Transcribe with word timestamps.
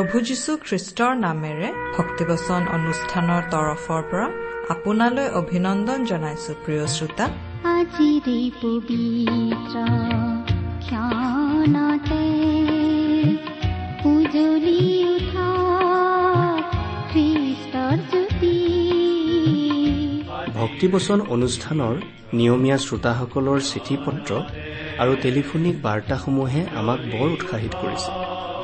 প্ৰভু 0.00 0.18
যীশু 0.28 0.52
খ্ৰীষ্টৰ 0.66 1.12
নামেৰে 1.26 1.68
ভক্তিবচন 1.96 2.62
অনুষ্ঠানৰ 2.76 3.42
তৰফৰ 3.52 4.02
পৰা 4.10 4.26
আপোনালৈ 4.74 5.26
অভিনন্দন 5.40 6.00
জনাইছো 6.10 6.52
প্ৰিয় 6.64 6.84
শ্ৰোতা। 6.96 7.26
আজিৰে 7.72 8.38
পবিত্ৰ 8.62 9.76
ক্ষণতে 10.84 12.22
উজলি 14.12 14.80
উঠা 15.14 15.48
খ্ৰীষ্টৰ 17.12 17.96
জ্যোতি। 18.10 18.56
ভক্তিবচন 20.60 21.18
অনুষ্ঠানৰ 21.34 21.94
নিয়মীয়া 22.38 22.78
শ্ৰোতাসকলৰ 22.86 23.58
চিঠি 23.70 23.94
পত্ৰ 24.06 24.30
আৰু 25.02 25.12
টেলিফোনিক 25.24 25.74
বাৰ্তাসমূহে 25.86 26.60
আমাক 26.80 27.00
বৰ 27.12 27.28
উৎসাহিত 27.36 27.74
কৰিছে। 27.82 28.10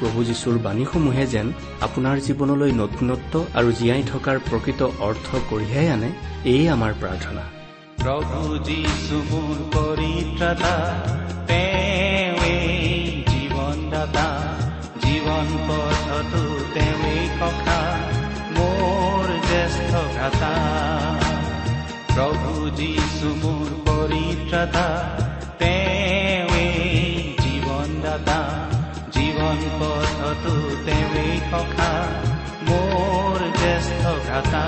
প্ৰভু 0.00 0.24
যীশুৰ 0.24 0.58
বাণীসমূহে 0.58 1.26
যেন 1.26 1.52
আপোনাৰ 1.80 2.16
জীৱনলৈ 2.26 2.72
নতুনত্ব 2.82 3.44
আৰু 3.54 3.72
জীয়াই 3.72 4.02
থকাৰ 4.12 4.36
প্ৰকৃত 4.50 4.82
অৰ্থ 5.00 5.26
কঢ়িয়াই 5.50 5.88
আনে 5.88 6.10
এয়ে 6.52 6.70
আমাৰ 6.70 6.92
প্ৰাৰ্থনা। 7.00 7.42
প্ৰভু 8.02 8.58
যীশু 8.68 9.16
মোৰ 23.40 23.68
পৰিত্ৰাতা 23.86 25.31
তেওঁৱে 30.86 31.26
কথা 31.52 31.90
মোৰ 32.68 33.38
জ্যেষ্ঠ 33.60 34.02
ভ্ৰাতা। 34.26 34.64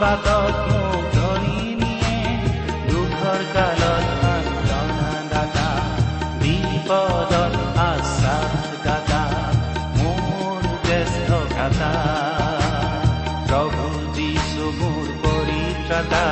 বাটত 0.00 0.56
মোক 0.68 1.02
ধৰি 1.14 1.58
নিয়ে 1.80 2.16
দুখৰ 2.88 3.40
কালত 3.54 4.06
দাতা 5.32 5.68
বিপদত 6.40 7.54
আশ্বাস 7.84 8.52
দাতা 8.86 9.22
মোৰ 9.98 10.60
জ্যেষ্ঠ 10.86 11.28
ভ্ৰাতা 11.52 11.92
প্ৰভু 13.48 13.86
যীশু 14.16 14.64
মোৰ 14.80 15.06
পৰিত্ৰাতা 15.22 16.24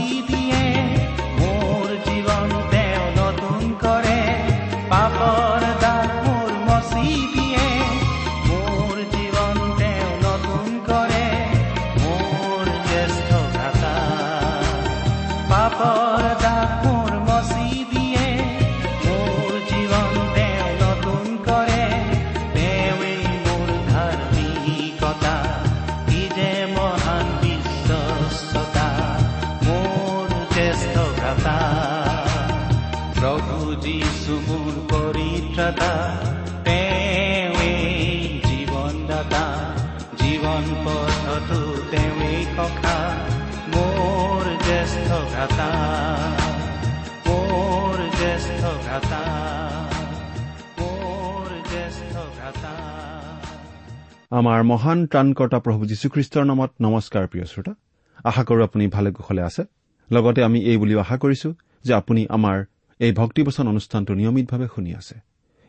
حبيبي 0.00 0.59
আমাৰ 54.40 54.60
মহান 54.72 54.98
ত্ৰাণকৰ্তা 55.12 55.58
প্ৰভু 55.64 55.82
যীশুখ্ৰীষ্টৰ 55.90 56.44
নামত 56.50 56.70
নমস্কাৰ 56.84 57.24
প্ৰিয় 57.30 57.46
শ্ৰোতা। 57.50 57.72
আশা 58.24 58.42
কৰো 58.48 58.60
আপুনি 58.68 58.84
ভালে 58.96 59.10
কুশলে 59.12 59.42
আছে। 59.42 59.62
লগতে 60.10 60.40
আমি 60.48 60.58
এই 60.70 60.76
বুলিও 60.76 60.98
আশা 61.04 61.16
কৰিছো 61.22 61.48
যে 61.84 61.92
আপুনি 62.00 62.22
আমাৰ 62.36 62.56
এই 63.00 63.12
ভক্তিবচন 63.12 63.64
অনুষ্ঠানটো 63.68 64.12
নিয়মিতভাৱে 64.14 64.66
শুনি 64.74 64.90
আছে। 65.00 65.16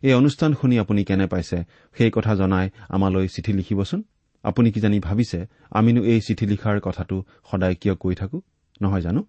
এই 0.04 0.14
অনুষ্ঠান 0.14 0.52
শুনি 0.60 0.76
আপুনি 0.80 1.02
কেনে 1.04 1.28
পাইছে 1.28 1.58
সেই 1.98 2.12
কথা 2.16 2.32
জনাই 2.36 2.66
আমালৈ 2.96 3.28
চিঠি 3.28 3.52
লিখিবচোন। 3.54 4.02
আপুনি 4.44 4.68
কিজানি 4.72 5.00
ভাবিছে 5.00 5.40
আমিনো 5.72 6.02
এই 6.04 6.20
চিঠি 6.22 6.46
লিখাৰ 6.46 6.78
কথাটো 6.80 7.16
সদায় 7.52 7.76
কিয় 7.76 7.96
কৈ 7.96 8.14
থাকো? 8.16 8.38
নহয় 8.82 9.02
জানো? 9.02 9.22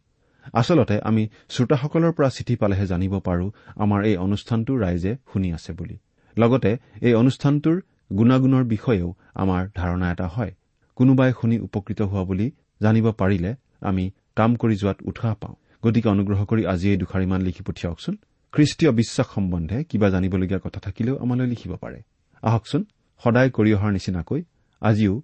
আচলতে 0.52 0.96
আমি 1.08 1.22
শ্ৰোতাসকলৰ 1.48 2.12
পৰা 2.12 2.28
চিঠি 2.36 2.54
পালেহে 2.56 2.86
জানিব 2.86 3.14
পাৰো 3.26 3.46
আমাৰ 3.76 4.00
এই 4.04 4.16
অনুষ্ঠানটো 4.16 4.72
ৰাইজে 4.84 5.12
শুনি 5.32 5.48
আছে 5.52 5.72
বুলি। 5.72 5.96
লগতে 6.36 6.70
এই 7.00 7.14
অনুষ্ঠানটোৰ 7.14 7.76
গুণাগুণৰ 8.18 8.64
বিষয়েও 8.64 9.08
আমাৰ 9.34 9.62
ধাৰণা 9.74 10.06
এটা 10.12 10.26
হয়। 10.26 10.52
কোনোবাই 10.98 11.32
শুনি 11.40 11.56
উপকৃত 11.58 12.00
হোৱা 12.02 12.22
বুলি 12.24 12.46
জানিব 12.80 13.06
পাৰিলে 13.12 13.50
আমি 13.80 14.04
কাম 14.36 14.50
কৰি 14.56 14.74
যোৱাত 14.76 14.98
উৎসাহ 15.02 15.34
পাওঁ। 15.34 15.54
গতিকে 15.82 16.08
অনুগ্ৰহ 16.08 16.40
কৰি 16.44 16.62
আজি 16.66 16.86
এই 16.90 16.96
দুখাৰিমান 16.96 17.40
লিখি 17.42 17.62
পঠিয়াওকচোন। 17.62 18.14
খ্ৰীষ্টীয় 18.52 18.90
বিশ্বাস 18.92 19.26
সম্বন্ধে 19.34 19.84
কিবা 19.84 20.08
জানিবলগীয়া 20.10 20.60
কথা 20.64 20.80
থাকিলেও 20.80 21.16
আমালৈ 21.18 21.46
লিখিব 21.46 21.72
পাৰে। 21.76 21.98
আহকচোন 22.42 22.82
সদায় 23.22 23.50
কৰি 23.50 23.70
অহাৰ 23.74 23.92
নিচিনাকৈ 23.92 24.40
আজিও 24.82 25.14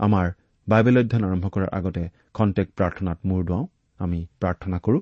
আমাৰ 0.00 0.26
বাইবেল 0.68 0.96
অধ্যয়ন 0.98 1.24
আৰম্ভ 1.24 1.46
কৰাৰ 1.48 1.70
আগতে 1.78 2.02
খন্তেক 2.34 2.68
প্ৰাৰ্থনাত 2.76 3.18
মূৰ 3.24 3.40
দুৱাওঁ। 3.44 3.66
আমি 4.00 4.20
প্ৰাৰ্থনা 4.40 4.78
কৰো 4.78 4.98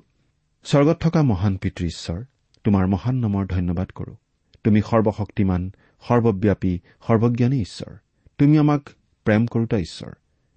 স্বৰ্গত 0.65 0.97
থকা 0.99 1.21
মহান 1.23 1.53
পিতৃ 1.57 1.85
ঈশ্বৰ 1.85 2.19
তোমাৰ 2.65 2.87
মহান 2.87 3.15
নামৰ 3.15 3.43
ধন্যবাদ 3.45 3.89
কৰো। 3.91 4.13
তুমি 4.63 4.79
সৰ্বশক্তিমান 4.81 5.61
সৰ্বব্যাপী 6.07 6.79
সৰ্বজ্ঞানী 7.07 7.61
ঈশ্বৰ। 7.61 7.93
তুমি 8.37 8.57
আমাক 8.57 8.89
প্ৰেম 9.23 9.45
কৰোতা 9.45 9.77
ঈশ্বৰ। 9.77 10.11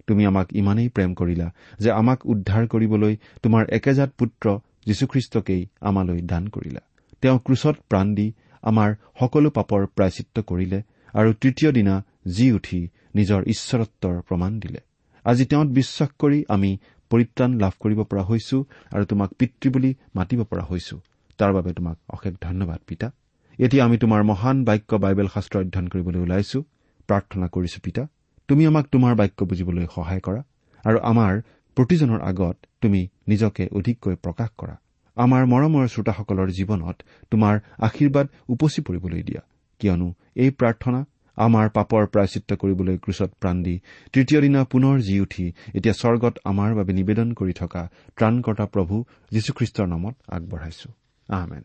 তুমি 0.07 0.25
আমাক 0.25 0.53
ইমানেই 0.53 0.89
প্ৰেম 0.89 1.13
কৰিলা 1.13 1.51
যে 1.79 1.91
আমাক 1.91 2.25
উদ্ধাৰ 2.25 2.67
কৰিবলৈ 2.67 3.17
তোমাৰ 3.43 3.69
একেজাত 3.69 4.09
পুত্ৰ 4.17 4.59
যীশুখ্ৰীষ্টকেই 4.85 5.67
আমালৈ 5.81 6.21
দান 6.21 6.47
কৰিলা। 6.47 6.79
তেওঁ 7.21 7.39
ক্ৰুচত 7.39 7.75
প্ৰাণ 7.89 8.15
দি 8.15 8.33
আমাৰ 8.61 8.95
সকলো 9.19 9.49
পাপৰ 9.49 9.85
প্ৰায়চিত্ৰ 9.85 10.41
কৰিলে 10.41 10.81
আৰু 11.13 11.33
তৃতীয় 11.33 11.71
দিনা 11.71 12.05
জি 12.27 12.51
উঠি 12.51 12.89
নিজৰ 13.15 13.43
ঈশ্বৰত্বৰ 13.43 14.21
প্ৰমাণ 14.21 14.59
দিলে। 14.59 14.79
আজি 15.23 15.45
তেওঁত 15.45 15.67
বিশ্বাস 15.67 16.09
কৰি 16.19 16.45
আমি 16.49 16.77
পৰিত্ৰাণ 17.09 17.59
লাভ 17.59 17.73
কৰিব 17.79 18.03
পৰা 18.03 18.23
হৈছো 18.23 18.65
আৰু 18.91 19.05
তোমাক 19.05 19.33
পিতৃ 19.33 19.69
বুলি 19.69 19.95
মাতিব 20.15 20.43
পৰা 20.43 20.63
হৈছো। 20.63 21.01
তাৰ 21.37 21.53
বাবে 21.53 21.73
তোমাক 21.73 21.97
অশেষ 22.09 22.33
ধন্যবাদ 22.41 22.79
পিতা। 22.87 23.11
এতিয়া 23.59 23.81
আমি 23.87 23.97
তোমাৰ 24.03 24.21
মহান 24.31 24.57
বাক্য 24.67 24.91
বাইবেল 25.03 25.27
শাস্ত্ৰ 25.35 25.55
অধ্যয়ন 25.63 25.87
কৰিবলৈ 25.93 26.19
ওলাইছো। 26.25 26.59
প্ৰাৰ্থনা 27.09 27.47
কৰিছো 27.55 27.79
পিতা 27.85 28.03
তুমি 28.49 28.63
আমাক 28.69 28.85
তোমাৰ 28.93 29.13
বাক্য 29.21 29.39
বুজিবলৈ 29.49 29.85
সহায় 29.95 30.21
কৰা 30.27 30.41
আৰু 30.83 30.97
আমাৰ 31.11 31.33
প্ৰতিজনৰ 31.77 32.19
আগত 32.31 32.55
তুমি 32.81 33.01
নিজকে 33.31 33.63
অধিককৈ 33.77 34.15
প্ৰকাশ 34.25 34.49
কৰা। 34.59 34.75
আমাৰ 35.17 35.41
মৰমৰ 35.51 35.85
শ্ৰোতাসকলৰ 35.93 36.49
জীৱনত 36.57 36.97
তোমাৰ 37.31 37.55
আশীৰ্বাদ 37.87 38.27
উপচি 38.53 38.79
পৰিবলৈ 38.87 39.21
দিয়া। 39.29 39.41
কিয়নো 39.81 40.07
এই 40.43 40.49
প্ৰাৰ্থনা 40.59 40.99
আমাৰ 41.37 41.65
পাপৰ 41.77 42.03
প্ৰায়চিত্ৰ 42.13 42.51
কৰিবলৈ 42.61 42.95
ক্ৰুচত 43.03 43.31
প্ৰাণ 43.41 43.57
দি 43.63 43.75
তৃতীয় 44.13 44.39
দিনা 44.41 44.61
পুনৰ 44.71 44.95
জি 45.07 45.15
উঠি 45.25 45.45
এতিয়া 45.77 45.95
স্বৰ্গত 46.01 46.33
আমাৰ 46.51 46.69
বাবে 46.77 46.93
নিবেদন 46.99 47.27
কৰি 47.39 47.53
থকা 47.61 47.81
ত্ৰাণকৰ্তা 48.17 48.65
প্ৰভু 48.73 48.95
যীশুখ্ৰীষ্টৰ 49.33 49.87
নামত 49.93 50.15
আগবঢ়াইছো। 50.35 50.89
আহমেন 51.29 51.63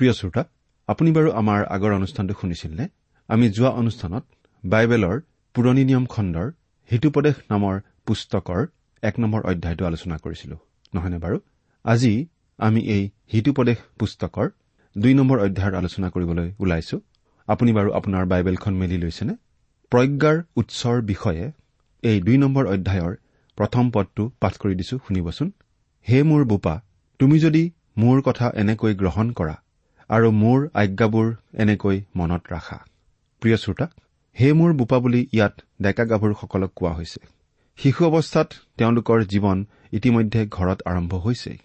প্ৰিয় 0.00 0.14
শ্ৰোতা 0.18 0.42
আপুনি 0.88 1.10
বাৰু 1.16 1.30
আমাৰ 1.40 1.60
আগৰ 1.76 1.92
অনুষ্ঠানটো 1.94 2.34
শুনিছিল 2.40 2.70
নে 2.78 2.84
আমি 3.28 3.46
যোৱা 3.56 3.70
অনুষ্ঠানত 3.80 4.24
বাইবেলৰ 4.64 5.16
পুৰণি 5.54 5.82
নিয়ম 5.90 6.04
খণ্ডৰ 6.14 6.46
হিতুপদেশ 6.90 7.36
নামৰ 7.52 7.74
পুস্তকৰ 8.06 8.60
এক 9.02 9.14
নম্বৰ 9.22 9.40
অধ্যায়টো 9.50 9.84
আলোচনা 9.90 10.16
কৰিছিলো 10.24 10.56
নহয়নে 10.92 11.18
বাৰু? 11.24 11.36
আজি 11.84 12.12
আমি 12.58 12.80
এই 12.94 13.02
হিতুপদেশ 13.32 13.78
পুস্তকৰ 14.00 14.46
দুই 14.96 15.12
নম্বৰ 15.20 15.38
অধ্যায়ৰ 15.46 15.74
আলোচনা 15.80 16.08
কৰিবলৈ 16.14 16.48
ওলাইছো। 16.62 16.96
আপুনি 17.48 17.70
বাৰু 17.78 17.88
আপোনাৰ 17.98 18.24
বাইবেলখন 18.32 18.74
মেলি 18.80 18.98
লৈছেনে? 19.04 19.34
প্ৰজ্ঞাৰ 19.92 20.36
উৎসৰ 20.60 20.96
বিষয়ে 21.12 21.44
এই 22.02 22.18
দুই 22.26 22.36
নম্বৰ 22.44 22.64
অধ্যায়ৰ 22.74 23.14
প্ৰথম 23.58 23.84
পদটো 23.94 24.22
পাঠ 24.42 24.54
কৰি 24.62 24.74
দিছো 24.80 24.96
শুনিবচোন। 25.06 25.48
হে 26.06 26.18
মোৰ 26.30 26.42
বোপা 26.52 26.74
তুমি 27.20 27.36
যদি 27.46 27.62
মোৰ 28.02 28.16
কথা 28.28 28.46
এনেকৈ 28.62 28.92
গ্ৰহণ 29.02 29.26
কৰা 29.40 29.56
আৰু 30.10 30.28
মোৰ 30.32 30.58
আজ্ঞাবোৰ 30.74 31.26
এনেকৈ 31.62 31.96
মনত 32.16 32.42
ৰাখা। 32.52 32.78
প্ৰিয় 33.42 33.56
শ্ৰোতা 33.56 33.86
হে 34.36 34.48
মোৰ 34.52 34.70
বোপা 34.72 34.98
বুলি 34.98 35.20
ইয়াত 35.32 35.54
ডেকা 35.82 36.04
গাভৰুসকলক 36.04 36.70
কোৱা 36.76 36.92
হৈছে। 36.92 37.20
শিশু 37.78 38.02
অৱস্থাত 38.10 38.48
তেওঁলোকৰ 38.78 39.18
জীৱন 39.32 39.58
ইতিমধ্যে 39.92 40.40
ঘৰত 40.56 40.78
আৰম্ভ 40.90 41.12
হৈছেই 41.24 41.58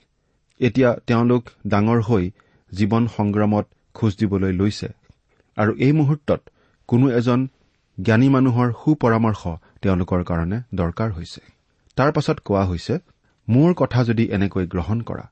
এতিয়া 0.59 0.89
তেওঁলোক 1.07 1.43
ডাঙৰ 1.67 1.99
হৈ 2.01 2.23
জীৱন 2.71 3.03
সংগ্ৰামত 3.15 3.65
খোজ 3.95 4.11
দিবলৈ 4.19 4.53
লৈছে। 4.53 4.89
আৰু 5.57 5.71
এই 5.79 5.91
মুহূৰ্তত 5.91 6.41
কোনো 6.89 7.05
এজন 7.19 7.39
জ্ঞানী 7.97 8.27
মানুহৰ 8.29 8.67
সুপৰামৰ্শ 8.81 9.41
তেওঁলোকৰ 9.81 10.21
কাৰণে 10.29 10.57
দৰকাৰ 10.75 11.09
হৈছে। 11.11 11.41
তাৰ 11.97 12.09
পাছত 12.11 12.37
কোৱা 12.47 12.63
হৈছে 12.65 12.93
মোৰ 13.47 13.69
কথা 13.73 13.99
যদি 14.03 14.23
এনেকৈ 14.37 14.65
গ্ৰহণ 14.73 14.97
কৰা 15.01 15.25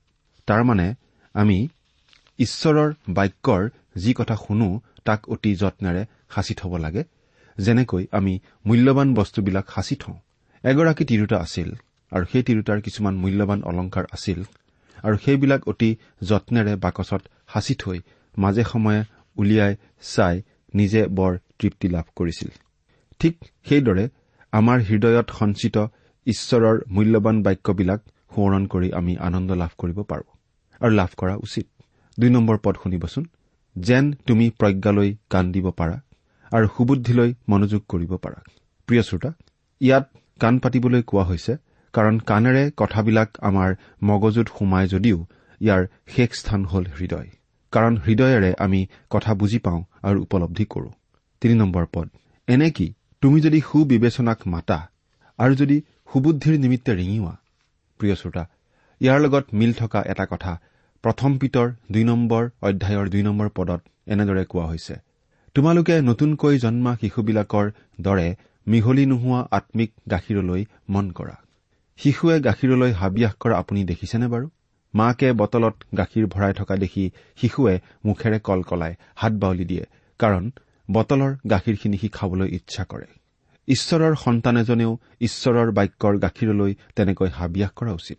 তাৰমানে 0.48 0.88
আমি 1.36 1.58
ঈশ্বৰৰ 2.40 2.90
বাক্যৰ 3.10 3.64
যি 3.96 4.12
কথা 4.14 4.36
শুনো 4.36 4.68
তাক 5.06 5.22
অতি 5.30 5.52
যত্নেৰে 5.56 6.04
সাঁচি 6.34 6.54
থব 6.60 6.74
লাগে। 6.78 7.04
যেনেকৈ 7.58 8.04
আমি 8.12 8.34
মূল্যৱান 8.66 9.10
বস্তুবিলাক 9.14 9.66
সাঁচি 9.76 9.96
থওঁ। 9.96 10.18
এগৰাকী 10.64 11.04
তিৰোতা 11.06 11.38
আছিল 11.46 11.70
আৰু 12.12 12.26
সেই 12.32 12.44
তিৰোতাৰ 12.48 12.80
কিছুমান 12.82 13.16
মূল্যৱান 13.24 13.60
অলংকাৰ 13.70 14.06
আছিল 14.16 14.40
আৰু 15.04 15.16
সেইবিলাক 15.26 15.62
অতি 15.68 15.90
যত্নেৰে 16.30 16.74
বাকচত 16.76 17.22
সাঁচি 17.54 17.74
থৈ 17.76 17.98
মাজে 18.38 18.64
সময়ে 18.64 19.02
উলিয়াই 19.38 19.74
চাই 20.14 20.36
নিজে 20.74 21.02
বৰ 21.18 21.32
তৃপ্তি 21.60 21.88
লাভ 21.88 22.06
কৰিছিল। 22.16 22.50
ঠিক 23.20 23.34
সেইদৰে 23.70 24.06
আমাৰ 24.54 24.78
হৃদয়ত 24.90 25.28
সঞ্চিত 25.40 25.78
ঈশ্বৰৰ 26.28 26.78
মূল্যৱান 26.96 27.38
বাক্যবিলাক 27.46 28.02
সোঁৱৰণ 28.32 28.64
কৰি 28.74 28.90
আমি 29.00 29.14
আনন্দ 29.28 29.50
লাভ 29.62 29.72
কৰিব 29.78 29.98
পাৰোঁ 30.12 30.28
আৰু 30.82 30.94
লাভ 31.00 31.12
কৰা 31.18 31.36
উচিত। 31.46 31.68
দুই 32.18 32.30
নম্বৰ 32.30 32.58
পদ 32.66 32.76
শুনিবচোন। 32.84 33.24
যেন 33.76 34.06
তুমি 34.28 34.46
প্ৰজ্ঞালৈ 34.60 35.10
কাণ 35.34 35.46
দিব 35.52 35.68
পাৰা 35.80 35.98
আৰু 36.52 36.66
সুবুদ্ধিলৈ 36.76 37.30
মনোযোগ 37.52 37.82
কৰিব 37.92 38.12
পাৰা। 38.24 38.40
প্ৰিয় 38.88 39.04
শ্ৰোতা 39.08 39.32
ইয়াত 39.82 40.06
কাণ 40.42 40.54
পাতিবলৈ 40.64 41.02
কোৱা 41.10 41.24
হৈছে 41.30 41.54
কাৰণ 41.94 42.16
কাণেৰে 42.30 42.64
কথাবিলাক 42.82 43.30
আমাৰ 43.50 43.70
মগজুত 44.04 44.48
সোমাই 44.58 44.86
যদিও 44.94 45.18
ইয়াৰ 45.62 45.82
শেষ 46.14 46.30
স্থান 46.40 46.62
হ'ল 46.72 46.86
হৃদয়। 46.98 47.30
কাৰণ 47.74 47.94
হৃদয়েৰে 48.06 48.52
আমি 48.66 48.82
কথা 49.14 49.32
বুজি 49.40 49.60
পাওঁ 49.66 49.82
আৰু 50.08 50.18
উপলব্ধি 50.26 50.66
কৰো। 50.74 50.90
তিনি 51.42 51.56
নম্বৰ 51.62 51.86
পদ 51.94 52.08
এনে 52.48 52.70
কি 52.78 52.88
তুমি 53.22 53.38
যদি 53.42 53.60
সুবিবেচনাক 53.70 54.40
মাতা 54.54 54.80
আৰু 55.40 55.54
যদি 55.62 55.78
সুবুদ্ধিৰ 56.10 56.56
নিমিত্তে 56.64 56.92
ৰিঙিওৱা। 57.00 57.34
প্ৰিয় 58.00 58.16
শ্ৰোতা 58.22 58.44
ইয়াৰ 59.02 59.20
লগত 59.26 59.46
মিল 59.60 59.72
থকা 59.74 60.00
এটা 60.12 60.26
কথা 60.34 60.52
প্ৰথম 61.04 61.32
পিতৰ 61.38 61.68
দুই 61.92 62.04
নম্বৰ 62.04 62.44
অধ্যায়ৰ 62.68 63.06
দুই 63.14 63.24
নম্বৰ 63.24 63.48
পদত 63.58 63.82
এনেদৰে 64.08 64.44
কোৱা 64.46 64.66
হৈছে। 64.66 64.96
তোমালোকে 65.56 65.96
নতুনকৈ 66.02 66.56
জন্মা 66.58 66.92
শিশুবিলাকৰ 67.02 67.66
দৰে 68.02 68.28
মিহলি 68.68 69.06
নোহোৱা 69.06 69.40
আম্মিক 69.58 69.92
গাখীৰলৈ 70.12 70.62
মন 70.90 71.06
কৰা। 71.12 71.36
শিশুৱে 72.00 72.36
গাখীৰলৈ 72.40 72.92
হাবিয়াস 72.92 73.34
কৰা 73.40 73.56
আপুনি 73.58 73.82
দেখিছেনে 73.84 74.28
বাৰু? 74.28 74.48
মাকে 74.94 75.30
বটলত 75.34 75.76
গাখীৰ 75.98 76.26
ভৰাই 76.28 76.54
থকা 76.54 76.76
দেখি 76.76 77.04
শিশুৱে 77.42 77.76
মুখেৰে 78.06 78.40
কলকলাই 78.40 78.94
হাত 79.16 79.34
বাউলি 79.34 79.66
দিয়ে 79.66 79.86
কাৰণ 80.20 80.44
বটলৰ 80.92 81.32
গাখীৰখিনি 81.50 81.98
সি 81.98 82.08
খাবলৈ 82.10 82.48
ইচ্ছা 82.58 82.84
কৰে। 82.92 83.08
ঈশ্বৰৰ 83.68 84.14
সন্তান 84.16 84.56
এজনেও 84.58 84.92
ঈশ্বৰৰ 85.22 85.68
বাক্যৰ 85.78 86.14
গাখীৰলৈ 86.26 86.72
তেনেকৈ 86.96 87.30
হাবিয়াস 87.40 87.72
কৰা 87.76 87.92
উচিত। 87.94 88.18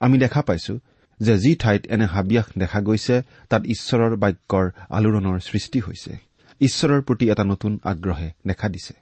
আমি 0.00 0.16
দেখা 0.18 0.40
পাইছো 0.42 0.74
যে 1.20 1.34
যি 1.38 1.52
ঠাইত 1.54 1.82
এনে 1.94 2.06
হাবিয়াস 2.06 2.46
দেখা 2.58 2.80
গৈছে 2.80 3.16
তাত 3.50 3.62
ঈশ্বৰৰ 3.74 4.12
বাক্যৰ 4.22 4.66
আলোড়নৰ 4.96 5.36
সৃষ্টি 5.48 5.78
হৈছে। 5.80 6.12
ঈশ্বৰৰ 6.60 7.00
প্ৰতি 7.02 7.24
এটা 7.32 7.44
নতুন 7.44 7.72
আগ্ৰহে 7.90 8.28
দেখা 8.46 8.68
দিছে। 8.68 8.94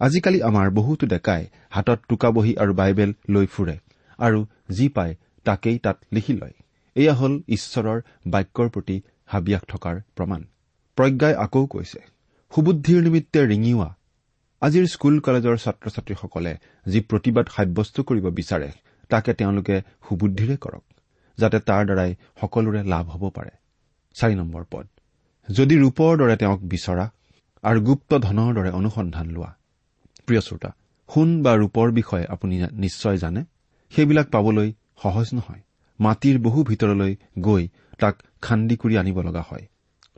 আজিকালি 0.00 0.38
আমাৰ 0.42 0.66
বহুতো 0.70 1.04
ডেকাই 1.06 1.42
হাতত 1.70 1.98
টোকা 2.08 2.28
বহী 2.30 2.52
আৰু 2.62 2.72
বাইবেল 2.80 3.10
লৈ 3.28 3.46
ফুৰে 3.46 3.76
আৰু 4.18 4.38
যি 4.76 4.86
পায় 4.88 5.14
তাকেই 5.46 5.76
তাত 5.78 5.96
লিখি 6.12 6.34
লয়। 6.40 6.54
এয়া 6.96 7.14
হ'ল 7.14 7.34
ঈশ্বৰৰ 7.48 7.98
বাক্যৰ 8.32 8.68
প্ৰতি 8.74 8.96
হাবিয়াস 9.32 9.62
থকাৰ 9.72 9.94
প্ৰমাণ। 10.16 10.40
প্ৰজ্ঞাই 10.98 11.34
আকৌ 11.44 11.62
কৈছে 11.66 12.00
সুবুদ্ধিৰ 12.52 12.98
নিমিত্তে 13.06 13.40
ৰিঙিওৱা। 13.52 13.88
আজিৰ 14.62 14.84
স্কুল 14.94 15.14
কলেজৰ 15.20 15.56
ছাত্ৰ 15.64 15.86
ছাত্ৰীসকলে 15.94 16.52
যি 16.86 16.98
প্ৰতিবাদ 17.10 17.46
সাব্যস্ত 17.56 17.96
কৰিব 18.08 18.26
বিচাৰে 18.38 18.70
তাকে 19.10 19.30
তেওঁলোকে 19.40 19.76
সুবুদ্ধিৰে 20.06 20.56
কৰক। 20.64 20.84
যাতে 21.38 21.58
তাৰ 21.60 21.82
দ্বাৰাই 21.84 22.10
সকলোৰে 22.40 22.80
লাভ 22.84 23.04
হ'ব 23.08 23.30
পাৰে। 23.30 23.50
চাৰি 24.16 24.34
নম্বৰ 24.34 24.64
পদ। 24.70 24.86
যদি 25.48 25.74
ৰূপৰ 25.78 26.12
দৰে 26.18 26.36
তেওঁক 26.36 26.60
বিচৰা 26.62 27.10
আৰু 27.64 27.80
গুপ্ত 27.80 28.18
ধনৰ 28.18 28.54
দৰে 28.54 28.70
অনুসন্ধান 28.70 29.26
লোৱা। 29.30 29.50
প্ৰিয় 30.26 30.40
শ্ৰোতা 30.40 30.70
সোণ 31.08 31.42
বা 31.42 31.52
ৰূপৰ 31.54 31.92
বিষয়ে 31.92 32.26
আপুনি 32.26 32.54
নিশ্চয় 32.72 33.16
জানে। 33.18 33.44
সেইবিলাক 33.92 34.26
পাবলৈ 34.28 34.72
সহজ 35.02 35.28
নহয়। 35.34 35.62
মাটিৰ 36.00 36.36
বহু 36.38 36.64
ভিতৰলৈ 36.64 37.16
গৈ 37.38 37.68
তাক 37.98 38.22
খান্দি 38.42 38.76
কৰি 38.76 38.98
আনিব 38.98 39.18
লগা 39.20 39.42
হয়। 39.50 39.64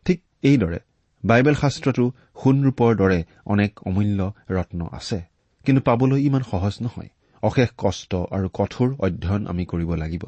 ঠিক 0.05 0.23
এইদৰে 0.43 0.79
বাইবেল 1.25 1.55
শাস্ত্ৰতো 1.55 2.05
সোণ 2.43 2.57
ৰূপৰ 2.65 2.97
দৰে 2.97 3.25
অনেক 3.47 3.81
অমূল্য 3.87 4.33
ৰত্ন 4.51 4.89
আছে। 4.93 5.19
কিন্তু 5.65 5.81
পাবলৈ 5.83 6.21
ইমান 6.23 6.43
সহজ 6.51 6.75
নহয়। 6.83 7.09
অশেষ 7.43 7.69
কষ্ট 7.79 8.15
আৰু 8.15 8.49
কঠোৰ 8.53 8.89
অধ্যয়ন 8.99 9.47
আমি 9.47 9.65
কৰিব 9.65 9.91
লাগিব। 9.95 10.25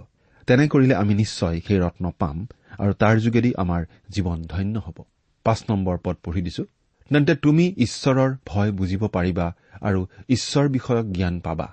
তেনে 0.46 0.64
কৰিলে 0.68 0.94
আমি 0.94 1.14
নিশ্চয় 1.14 1.60
সেই 1.66 1.78
ৰত্ন 1.78 2.04
পাম 2.18 2.36
আৰু 2.78 2.92
তাৰ 2.92 3.16
যোগেদি 3.18 3.50
আমাৰ 3.54 3.80
জীৱন 4.14 4.38
ধন্য 4.42 4.74
হ'ব। 4.78 4.98
পাঁচ 5.46 5.60
নম্বৰ 5.70 5.96
পদ 6.04 6.16
পঢ়ি 6.24 6.42
দিছো। 6.42 6.64
তেন্তে 7.10 7.34
তুমি 7.34 7.64
ঈশ্বৰৰ 7.78 8.30
ভয় 8.46 8.70
বুজিব 8.72 9.02
পাৰিবা 9.06 9.46
আৰু 9.80 10.00
ঈশ্বৰ 10.28 10.68
বিষয়ক 10.68 11.06
জ্ঞান 11.12 11.40
পাবা। 11.40 11.66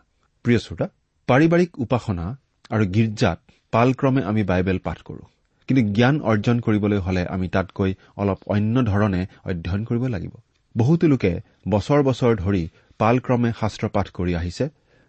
প্ৰিয় 0.44 0.60
শ্ৰোতা 0.60 0.88
পাৰিবাৰিক 1.28 1.70
উপাসনা 1.80 2.26
আৰু 2.70 2.84
গীৰ্জাত 2.86 3.40
পালক্ৰমে 3.72 4.22
আমি 4.24 4.44
বাইবেল 4.44 4.78
পাঠ 4.78 4.98
কৰো। 5.02 5.24
কিন্তু 5.68 5.82
জ্ঞান 5.94 6.16
অৰ্জন 6.22 6.60
কৰিবলৈ 6.60 6.98
হলে 6.98 7.26
আমি 7.26 7.48
তাতকৈ 7.48 7.92
অলপ 8.18 8.40
অন্য 8.48 8.76
ধৰণে 8.84 9.22
অধ্যয়ন 9.46 9.84
কৰিব 9.84 10.04
লাগিব। 10.08 10.34
বহুতো 10.76 11.08
লোকে 11.08 11.34
বছৰ 11.70 12.00
বছৰ 12.04 12.36
ধৰি 12.36 12.64
পালক্ৰমে 12.98 13.52
শাস্ত্ৰ 13.60 13.86
পাঠ 13.88 14.08
কৰি 14.10 14.34
আহিছে 14.36 14.66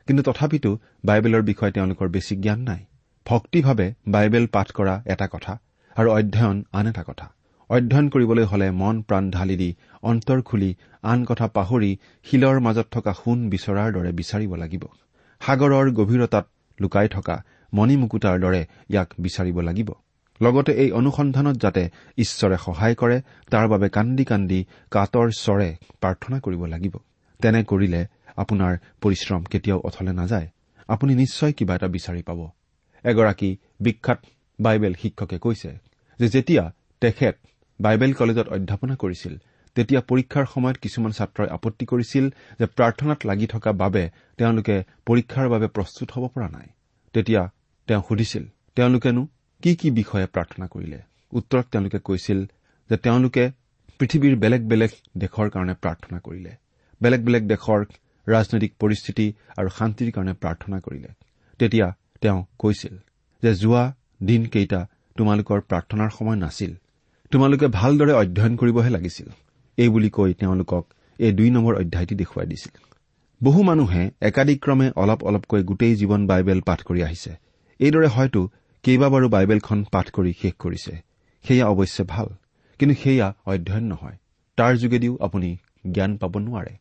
কিন্তু 0.09 0.23
তথাপিতো 0.23 0.71
বাইবেলৰ 1.05 1.43
বিষয়ে 1.43 1.73
তেওঁলোকৰ 1.73 2.09
বেছি 2.09 2.37
জ্ঞান 2.37 2.61
নাই। 2.61 2.81
ভক্তিভাৱে 3.29 3.87
বাইবেল 4.09 4.47
পাঠ 4.47 4.69
কৰা 4.73 4.95
এটা 5.07 5.27
কথা 5.27 5.53
আৰু 5.97 6.09
অধ্যয়ন 6.11 6.57
আন 6.73 6.87
এটা 6.87 7.03
কথা। 7.03 7.27
অধ্যয়ন 7.71 8.09
কৰিবলৈ 8.09 8.45
হলে 8.45 8.71
মন 8.71 8.97
প্ৰাণ 9.03 9.31
ঢালি 9.31 9.57
দি 9.57 9.71
অন্তৰ 10.03 10.43
খুলি 10.43 10.71
আন 11.03 11.25
কথা 11.25 11.47
পাহৰি 11.47 11.91
শিলৰ 12.25 12.61
মাজত 12.61 12.87
থকা 12.91 13.13
সোণ 13.13 13.39
বিচৰাৰ 13.51 13.89
দৰে 13.93 14.11
বিচাৰিব 14.13 14.53
লাগিব। 14.55 14.85
সাগৰৰ 15.41 15.87
গভীৰতাত 15.91 16.47
লুকাই 16.81 17.09
থকা 17.09 17.37
মণিমুকুতাৰ 17.75 18.37
দৰে 18.41 18.63
ইয়াক 18.91 19.09
বিচাৰিব 19.21 19.61
লাগিব। 19.61 19.89
লগতে 20.41 20.73
এই 20.73 20.91
অনুসন্ধানত 20.91 21.57
যাতে 21.57 21.83
ঈশ্বৰে 22.19 22.57
সহায় 22.57 22.95
কৰে 22.95 23.17
তাৰ 23.51 23.67
বাবে 23.69 23.89
কান্দি 23.89 24.25
কান্দি 24.25 24.61
কাটৰ 24.91 25.29
স্বৰে 25.39 25.71
প্ৰাৰ্থনা 26.01 26.37
কৰিব 26.41 26.63
লাগিব। 26.65 26.95
তেনে 27.41 27.61
কৰিলে 27.65 28.03
আপোনাৰ 28.37 28.73
পৰিশ্ৰম 29.03 29.43
কেতিয়াও 29.43 29.81
অথলে 29.81 30.13
নাযায়। 30.13 30.49
আপুনি 30.89 31.13
নিশ্চয় 31.15 31.53
কিবা 31.53 31.75
এটা 31.75 31.87
বিচাৰি 31.87 32.23
পাব। 32.23 32.41
এগৰাকী 33.05 33.51
বিখ্যাত 33.81 34.21
বাইবেল 34.59 34.95
শিক্ষকে 35.03 35.39
কৈছে 35.39 35.71
যে 36.21 36.27
যেতিয়া 36.29 36.65
তেখেত 37.01 37.37
বাইবেল 37.81 38.13
কলেজত 38.13 38.47
অধ্যাপনা 38.49 38.95
কৰিছিল 38.97 39.35
তেতিয়া 39.77 40.01
পৰীক্ষাৰ 40.01 40.47
সময়ত 40.55 40.77
কিছুমান 40.77 41.13
ছাত্ৰই 41.13 41.49
আপত্তি 41.49 41.85
কৰিছিল 41.87 42.25
যে 42.59 42.67
প্ৰাৰ্থনাত 42.67 43.19
লাগি 43.27 43.47
থকা 43.47 43.73
বাবে 43.73 44.11
তেওঁলোকে 44.39 44.77
পৰীক্ষাৰ 45.07 45.49
বাবে 45.49 45.67
প্ৰস্তুত 45.67 46.09
হ'ব 46.15 46.25
পৰা 46.35 46.49
নাই। 46.49 46.69
তেতিয়া 47.15 47.43
তেওঁ 47.89 48.03
সুধিছিল 48.09 48.45
তেওঁলোকেনো 48.77 49.23
কি 49.63 49.71
কি 49.77 49.89
বিষয়ে 49.91 50.27
প্ৰাৰ্থনা 50.27 50.67
কৰিলে? 50.67 50.99
উত্তৰত 51.33 51.67
তেওঁলোকে 51.73 51.99
কৈছিল 51.99 52.39
যে 52.91 52.97
তেওঁলোকে 52.97 53.45
পৃথিৱীৰ 54.01 54.35
বেলেগ 54.37 54.63
বেলেগ 54.69 54.91
দেশৰ 55.19 55.49
কাৰণে 55.51 55.75
প্ৰাৰ্থনা 55.75 56.19
কৰিলে 56.19 56.53
বেলেগ 57.01 57.21
বেলেগ 57.25 57.43
দেশৰ 57.49 57.81
ৰাজনৈতিক 58.27 58.73
পৰিস্থিতি 58.79 59.27
আৰু 59.57 59.69
শান্তিৰ 59.79 60.11
কাৰণে 60.13 60.35
প্ৰাৰ্থনা 60.43 60.79
কৰিলে। 60.81 61.11
তেতিয়া 61.59 61.87
তেওঁ 62.23 62.45
কৈছিল 62.59 62.95
যে 63.43 63.55
যোৱা 63.55 63.95
দিনকেইটা 64.23 64.87
তোমালোকৰ 65.17 65.61
প্ৰাৰ্থনাৰ 65.61 66.11
সময় 66.11 66.37
নাছিল। 66.37 66.73
তোমালোকে 67.31 67.67
ভালদৰে 67.69 68.13
অধ্যয়ন 68.13 68.57
কৰিবহে 68.57 68.91
লাগিছিল। 68.91 69.29
এই 69.77 69.89
বুলি 69.89 70.11
কৈ 70.11 70.35
তেওঁলোকক 70.35 70.85
এই 71.19 71.33
দুই 71.33 71.51
নম্বৰ 71.51 71.75
অধ্যায়টি 71.75 72.15
দেখুৱাই 72.15 72.47
দিছিল। 72.47 72.75
বহু 73.43 73.63
মানুহে 73.63 74.11
একাদিক্ৰমে 74.21 74.91
অলপ 74.97 75.25
অলপকৈ 75.25 75.63
গোটেই 75.63 75.95
জীৱন 75.97 76.27
বাইবেল 76.27 76.61
পাঠ 76.61 76.83
কৰি 76.83 77.03
আহিছে। 77.03 77.33
এইদৰে 77.81 78.07
হয়তো 78.07 78.49
কেইবাবাৰো 78.83 79.29
বাইবেলখন 79.29 79.85
পাঠ 79.93 80.11
কৰি 80.11 80.33
শেষ 80.43 80.53
কৰিছে। 80.59 80.93
সেয়া 81.45 81.67
অৱশ্যে 81.67 82.05
ভাল 82.05 82.27
কিন্তু 82.79 82.95
সেয়া 83.03 83.35
অধ্যয়ন 83.47 83.85
নহয়। 83.85 84.17
তাৰ 84.57 84.77
যোগেদিও 84.77 85.19
আপুনি 85.21 85.57
জ্ঞান 85.91 86.17
পাব 86.17 86.39
নোৱাৰে। 86.39 86.73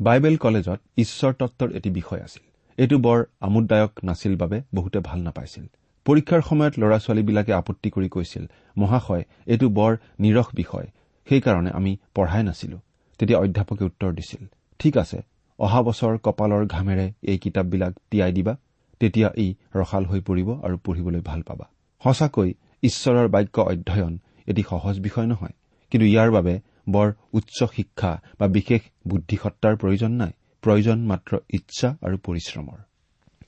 বাইবেল 0.00 0.36
কলেজত 0.36 0.80
ঈশ্বৰ 0.96 1.32
তত্বৰ 1.32 1.68
এটি 1.70 1.90
বিষয় 1.90 2.20
আছিল। 2.20 2.44
এইটো 2.78 2.96
বৰ 2.98 3.18
আমোদদায়ক 3.40 3.92
নাছিল 4.04 4.34
বাবে 4.42 4.58
বহুতে 4.74 4.98
ভাল 5.08 5.18
নাপাইছিল। 5.26 5.64
পৰীক্ষাৰ 6.06 6.42
সময়ত 6.48 6.74
ল'ৰা 6.82 6.98
ছোৱালীবিলাকে 7.04 7.52
আপত্তি 7.60 7.88
কৰি 7.94 8.08
কৈছিল 8.08 8.44
মহাশয় 8.76 9.24
এইটো 9.52 9.66
বৰ 9.78 9.92
নিৰস 10.20 10.48
বিষয় 10.60 10.86
সেইকাৰণে 11.26 11.70
আমি 11.78 11.92
পঢ়াই 12.16 12.42
নাছিলো। 12.48 12.78
তেতিয়া 13.20 13.38
অধ্যাপকে 13.44 13.82
উত্তৰ 13.84 14.10
দিছিল 14.18 14.42
ঠিক 14.80 14.94
আছে 15.02 15.18
অহা 15.58 15.80
বছৰ 15.82 16.12
কপালৰ 16.26 16.62
ঘামেৰে 16.74 17.06
এই 17.30 17.38
কিতাপবিলাক 17.38 17.92
তিয়াই 18.10 18.32
দিবা 18.32 18.54
তেতিয়া 19.00 19.28
ই 19.44 19.46
ৰসাল 19.74 20.04
হৈ 20.10 20.20
পৰিব 20.28 20.48
আৰু 20.66 20.76
পঢ়িবলৈ 20.84 21.22
ভাল 21.30 21.40
পাবা। 21.48 21.66
সঁচাকৈ 22.02 22.50
ঈশ্বৰৰ 22.82 23.28
বাক্য 23.34 23.56
অধ্যয়ন 23.72 24.14
এটি 24.46 24.62
সহজ 24.70 24.96
বিষয় 25.06 25.26
নহয় 25.26 25.54
কিন্তু 25.92 26.06
ইয়াৰ 26.12 26.30
বাবে 26.36 26.54
বৰ 26.94 27.08
উচ্চ 27.32 27.58
শিক্ষা 27.76 28.12
বা 28.38 28.46
বিশেষ 28.56 28.82
বুদ্ধিসত্তাৰ 29.08 29.74
প্ৰয়োজন 29.76 30.12
নাই। 30.22 30.32
প্ৰয়োজন 30.66 30.98
মাত্ৰ 31.10 31.32
ইচ্ছা 31.58 31.88
আৰু 32.06 32.16
পৰিশ্ৰমৰ। 32.26 32.78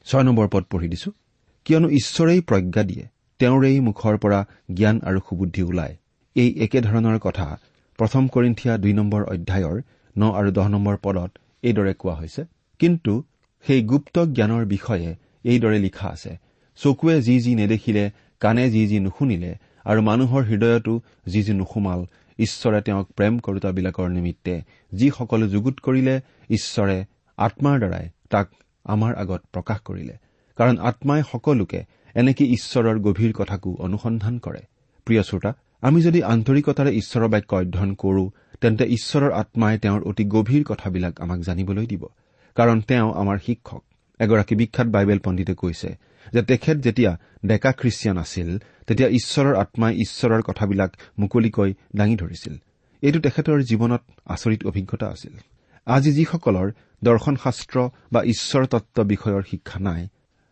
ছয় 0.08 0.24
নম্বৰ 0.24 0.46
পদ 0.52 0.64
পঢ়ি 0.70 0.88
দিছো। 0.88 1.10
কিয়নো 1.66 1.88
ঈশ্বৰেই 1.90 2.40
প্ৰজ্ঞা 2.48 2.82
দিয়ে 2.90 3.04
তেওঁৰেই 3.40 3.78
মুখৰ 3.80 4.14
পৰা 4.22 4.40
জ্ঞান 4.74 4.96
আৰু 5.08 5.18
সুবুদ্ধি 5.28 5.62
ওলায়। 5.62 5.94
এই 6.36 6.50
একেধৰণৰ 6.64 7.18
কথা 7.18 7.46
প্ৰথম 7.98 8.22
কৰিন্ঠিয়া 8.34 8.74
দুই 8.78 8.92
নম্বৰ 8.92 9.22
অধ্যায়ৰ 9.34 9.76
ন 10.16 10.22
আৰু 10.38 10.50
দহ 10.50 10.66
নম্বৰ 10.68 10.96
পদত 11.02 11.30
এইদৰে 11.62 11.92
কোৱা 11.94 12.14
হৈছে। 12.14 12.42
কিন্তু 12.80 13.12
সেই 13.64 13.80
গুপ্ত 13.82 14.16
জ্ঞানৰ 14.36 14.64
বিষয়ে 14.64 15.08
এইদৰে 15.44 15.78
লিখা 15.78 16.08
আছে 16.08 16.32
চকুৱে 16.78 17.14
যি 17.22 17.34
যি 17.40 17.52
নেদেখিলে 17.54 18.04
কাণে 18.40 18.64
যি 18.70 18.82
যি 18.86 18.98
নুশুনিলে 19.00 19.52
আৰু 19.84 20.00
মানুহৰ 20.02 20.42
হৃদয়তো 20.44 20.94
যি 21.26 21.40
যি 21.42 21.52
নুসুমাল 21.52 22.00
ঈশ্বৰে 22.38 22.80
তেওঁক 22.80 23.06
প্ৰেম 23.16 23.38
কৰোতাবিলাকৰ 23.38 24.08
নিমিত্তে 24.08 24.54
যিসকলো 24.92 25.46
যুগুত 25.48 25.76
কৰিলে 25.80 26.14
ঈশ্বৰে 26.50 26.96
আত্মাৰ 27.38 27.76
দ্বাৰাই 27.78 28.06
তাক 28.30 28.46
আমাৰ 28.84 29.12
আগত 29.14 29.40
প্ৰকাশ 29.52 29.78
কৰিলে। 29.80 30.14
কাৰণ 30.58 30.76
আত্মাই 30.78 31.22
সকলোকে 31.32 31.80
এনেকে 32.14 32.44
ঈশ্বৰৰ 32.44 32.98
গভীৰ 32.98 33.32
কথাকো 33.32 33.70
অনুসন্ধান 33.80 34.38
কৰে। 34.38 34.62
প্ৰিয় 35.06 35.22
শ্ৰোতা 35.22 35.50
আমি 35.82 36.02
যদি 36.02 36.20
আন্তৰিকতাৰে 36.22 36.90
ঈশ্বৰৰ 36.90 37.28
বাক্য 37.28 37.54
অধ্যয়ন 37.54 37.94
কৰো 37.94 38.24
তেন্তে 38.60 38.84
ঈশ্বৰৰ 38.84 39.32
আত্মাই 39.32 39.78
তেওঁৰ 39.78 40.02
অতি 40.02 40.24
গভীৰ 40.24 40.62
কথাবিলাক 40.64 41.20
আমাক 41.20 41.40
জানিবলৈ 41.40 41.86
দিব। 41.86 42.02
কাৰণ 42.56 42.80
তেওঁ 42.80 43.08
আমাৰ 43.14 43.38
শিক্ষক। 43.46 43.82
এগৰাকী 44.20 44.54
বিখ্যাত 44.54 44.88
বাইবেল 44.88 45.18
পণ্ডিতে 45.18 45.54
কৈছে 45.54 45.88
যে 46.32 46.42
তেখেত 46.42 46.76
যেতিয়া 46.76 47.12
ডেকা 47.46 47.72
খ্ৰীষ্টিয়ান 47.72 48.18
আছিল 48.18 48.48
তেতিয়া 48.86 49.08
ঈশ্বৰৰ 49.08 49.54
আত্মাই 49.54 49.92
ঈশ্বৰৰ 49.94 50.42
কথাবিলাক 50.42 50.90
মুকলিকৈ 51.18 51.74
দাঙি 51.96 52.16
ধৰিছিল। 52.16 52.54
এইটো 53.02 53.20
তেখেতৰ 53.20 53.58
জীৱনত 53.62 54.02
আচৰিত 54.26 54.66
অভিজ্ঞতা 54.66 55.06
আছিল। 55.06 55.34
আজি 55.86 56.12
যিসকলৰ 56.12 56.68
দৰ্শনশাস্ত্ৰ 57.04 57.78
বা 58.12 58.20
ঈশ্বৰ 58.24 58.66
তত্ব 58.66 59.02
বিষয়ৰ 59.02 59.42
শিক্ষা 59.50 59.78
নাই 59.80 60.08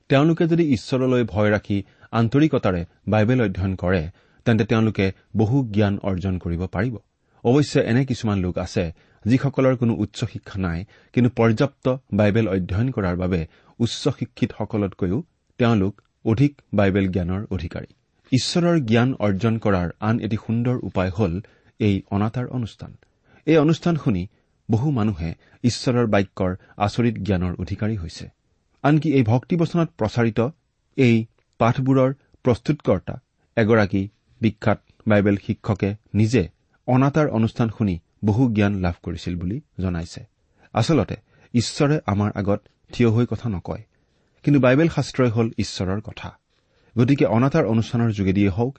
তেওঁলোকে 0.08 0.44
যদি 0.46 0.64
ঈশ্বৰলৈ 0.72 1.24
ভয় 1.24 1.50
ৰাখি 1.50 1.82
আন্তৰিকতাৰে 2.12 2.84
বাইবেল 3.08 3.40
অধ্যয়ন 3.42 3.74
কৰে 3.74 4.02
তেন্তে 4.44 4.64
তেওঁলোকে 4.64 5.12
বহু 5.36 5.56
জ্ঞান 5.72 5.98
অৰ্জন 6.02 6.38
কৰিব 6.38 6.66
পাৰিব। 6.66 6.96
অৱশ্যে 7.44 7.80
এনে 7.80 8.04
কিছুমান 8.04 8.38
লোক 8.38 8.58
আছে 8.58 8.84
যিসকলৰ 9.24 9.76
কোনো 9.76 9.94
উচ্চ 9.94 10.24
শিক্ষা 10.24 10.58
নাই 10.60 10.84
কিন্তু 11.12 11.30
পৰ্যাপ্ত 11.36 11.96
বাইবেল 12.14 12.48
অধ্যয়ন 12.48 12.88
কৰাৰ 12.90 13.16
বাবে 13.16 13.46
উচ্চ 13.78 14.08
শিক্ষিতসকলতকৈও 14.08 15.22
তেওঁলোক 15.58 16.00
অধিক 16.24 16.62
বাইবেল 16.74 17.06
জ্ঞানৰ 17.12 17.46
অধিকাৰী। 17.50 17.86
ঈশ্বৰৰ 18.32 18.80
জ্ঞান 18.80 19.14
অৰ্জন 19.18 19.58
কৰাৰ 19.58 19.88
আন 20.00 20.20
এটি 20.20 20.36
সুন্দৰ 20.36 20.76
উপায় 20.82 21.10
হ'ল 21.10 21.40
এই 21.78 22.02
অনাতাঁৰ 22.10 22.46
অনুষ্ঠান। 22.48 22.96
এই 23.46 23.56
অনুষ্ঠান 23.56 23.96
শুনি 23.96 24.26
বহু 24.70 24.90
মানুহে 24.90 25.34
ঈশ্বৰৰ 25.64 26.06
বাক্যৰ 26.06 26.52
আচৰিত 26.76 27.16
জ্ঞানৰ 27.18 27.54
অধিকাৰী 27.58 27.96
হৈছে। 27.96 28.28
আনকি 28.82 29.08
এই 29.12 29.22
ভক্তিবচনত 29.22 29.88
প্ৰচাৰিত 29.98 30.40
এই 30.96 31.26
পাঠবোৰৰ 31.58 32.14
প্ৰস্তুতকৰ্তা 32.42 33.14
এগৰাকী 33.56 34.08
বিখ্যাত 34.40 34.78
বাইবেল 35.08 35.36
শিক্ষকে 35.46 35.90
নিজে 36.14 36.48
অনাতাঁৰ 36.86 37.28
অনুষ্ঠান 37.28 37.68
শুনি 37.78 37.98
বহু 38.24 38.52
জ্ঞান 38.52 38.74
লাভ 38.74 38.94
কৰিছিল 39.02 39.36
বুলি 39.36 39.60
জনাইছে। 39.80 40.26
আচলতে 40.72 41.16
ঈশ্বৰে 41.54 41.96
আমাৰ 42.06 42.30
আগত 42.34 42.60
থিয় 42.92 43.10
হৈ 43.10 43.26
কথা 43.26 43.48
নকয়। 43.48 43.82
কিন্তু 44.46 44.60
বাইবেল 44.60 44.88
শাস্ত্ৰই 44.88 45.30
হ'ল 45.30 45.48
ঈশ্বৰৰ 45.58 46.00
কথা। 46.00 46.28
গতিকে 46.98 47.24
অনাতাঁৰ 47.26 47.64
অনুষ্ঠানৰ 47.64 48.10
যোগেদিয়েই 48.10 48.48
হওক 48.48 48.78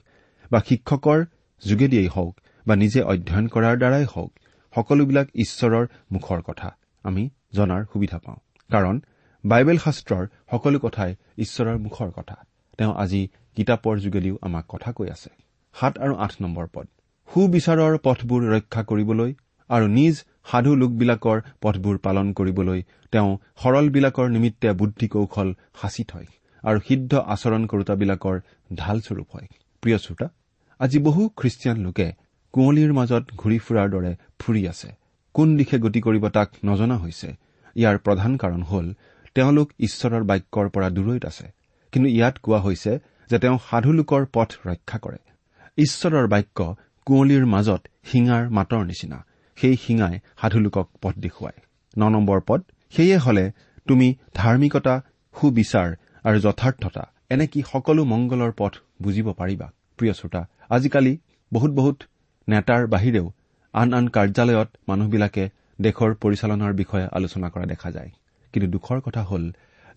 বা 0.50 0.60
শিক্ষকৰ 0.68 1.24
যোগেদিয়েই 1.66 2.06
হওক 2.06 2.40
বা 2.66 2.76
নিজে 2.76 3.02
অধ্যয়ন 3.02 3.46
কৰাৰ 3.48 3.76
দ্বাৰাই 3.76 4.04
হওক 4.04 4.32
সকলোবিলাক 4.74 5.28
ঈশ্বৰৰ 5.34 5.86
মুখৰ 6.12 6.40
কথা। 6.42 6.76
আমি 7.04 7.30
জনাৰ 7.54 7.84
সুবিধা 7.92 8.18
পাওঁ। 8.18 8.36
কাৰণ 8.70 9.00
বাইবেল 9.44 9.78
শাস্ত্ৰৰ 9.78 10.24
সকলো 10.50 10.78
কথাই 10.78 11.14
ঈশ্বৰৰ 11.38 11.78
মুখৰ 11.78 12.10
কথা। 12.10 12.36
তেওঁ 12.78 12.94
আজি 12.94 13.28
কিতাপৰ 13.56 13.98
যোগেদিও 13.98 14.38
আমাক 14.42 14.64
কথা 14.68 14.92
কৈ 14.92 15.08
আছে। 15.08 15.30
সাত 15.74 15.98
আৰু 15.98 16.14
আঠ 16.14 16.32
নম্বৰ 16.40 16.66
পদ। 16.74 16.86
সুবিচাৰৰ 17.34 17.98
পথবোৰ 17.98 18.42
ৰক্ষা 18.56 18.82
কৰিবলৈ 18.82 19.34
আৰু 19.68 19.86
নিজ 19.88 20.24
সাধু 20.50 20.72
লোকবিলাকৰ 20.74 21.38
পথবোৰ 21.62 21.96
পালন 22.06 22.26
কৰিবলৈ 22.32 22.80
তেওঁ 23.12 23.30
সৰলবিলাকৰ 23.62 24.26
নিমিত্তে 24.28 24.68
বুদ্ধি 24.72 25.06
কৌশল 25.08 25.48
সাঁচি 25.80 26.04
থয় 26.04 26.26
আৰু 26.64 26.78
সিদ্ধ 26.88 27.12
আচৰণ 27.34 27.62
কৰোতাবিলাকৰ 27.66 28.36
ঢালস্বৰূপ 28.74 29.28
হয়। 29.34 29.46
প্ৰিয় 29.82 29.98
শ্ৰোতা 29.98 30.26
আজি 30.80 30.98
বহু 30.98 31.22
খ্ৰীষ্টিয়ান 31.36 31.78
লোকে 31.86 32.08
কুঁৱলীৰ 32.54 32.92
মাজত 32.92 33.24
ঘূৰি 33.40 33.58
ফুৰাৰ 33.58 33.88
দৰে 33.90 34.12
ফুৰি 34.38 34.62
আছে। 34.68 34.88
কোন 35.34 35.48
দিশে 35.56 35.76
গতি 35.78 36.00
কৰিব 36.00 36.24
তাক 36.28 36.48
নজনা 36.64 36.96
হৈছে? 36.96 37.28
ইয়াৰ 37.76 37.96
প্ৰধান 37.98 38.32
কাৰণ 38.36 38.62
হ'ল 38.62 38.86
তেওঁলোক 39.34 39.68
ঈশ্বৰৰ 39.80 40.22
বাক্যৰ 40.22 40.66
পৰা 40.68 40.88
দূৰৈত 40.90 41.24
আছে। 41.26 41.46
কিন্তু 41.92 42.08
ইয়াত 42.08 42.34
কোৱা 42.38 42.60
হৈছে 42.60 42.92
যে 43.30 43.38
তেওঁ 43.38 43.58
সাধুলোকৰ 43.70 44.22
পথ 44.32 44.50
ৰক্ষা 44.66 44.98
কৰে। 44.98 45.20
ঈশ্বৰৰ 45.78 46.26
বাক্য 46.26 46.58
কুঁৱলীৰ 47.06 47.44
মাজত 47.46 47.82
শিঙাৰ 48.04 48.44
মাতৰ 48.50 48.82
নিচিনা। 48.84 49.18
সেই 49.60 49.76
শিঙাই 49.76 50.14
সাধুলোকক 50.40 50.86
পথ 51.02 51.14
দেখুৱায়। 51.18 51.58
ন 51.96 52.02
নম্বৰ 52.14 52.40
পদ 52.48 52.60
সেয়ে 52.96 53.16
হলে 53.16 53.44
তুমি 53.88 54.08
ধাৰ্মিকতা 54.34 54.94
সুবিচাৰ 55.34 55.88
আৰু 56.24 56.38
যথাৰ্থতা 56.40 57.04
এনেকি 57.30 57.60
সকলো 57.72 58.04
মংগলৰ 58.04 58.52
পথ 58.56 58.72
বুজিব 59.02 59.26
পাৰিবা? 59.32 59.66
প্ৰিয় 59.98 60.12
শ্ৰোতা 60.12 60.42
আজিকালি 60.70 61.14
বহুত 61.52 61.70
বহুত 61.70 61.96
নেতাৰ 62.48 62.82
বাহিৰেও 62.86 63.26
আন 63.74 63.88
আন 63.94 64.04
কাৰ্যালয়ত 64.08 64.68
মানুহবিলাকে 64.88 65.44
দেশৰ 65.80 66.10
পৰিচালনাৰ 66.14 66.72
বিষয়ে 66.72 67.06
আলোচনা 67.12 67.48
কৰা 67.48 67.66
দেখা 67.66 67.88
যায়। 67.90 68.10
কিন্তু 68.52 68.68
দুখৰ 68.70 68.98
কথা 69.00 69.22
হ'ল 69.22 69.44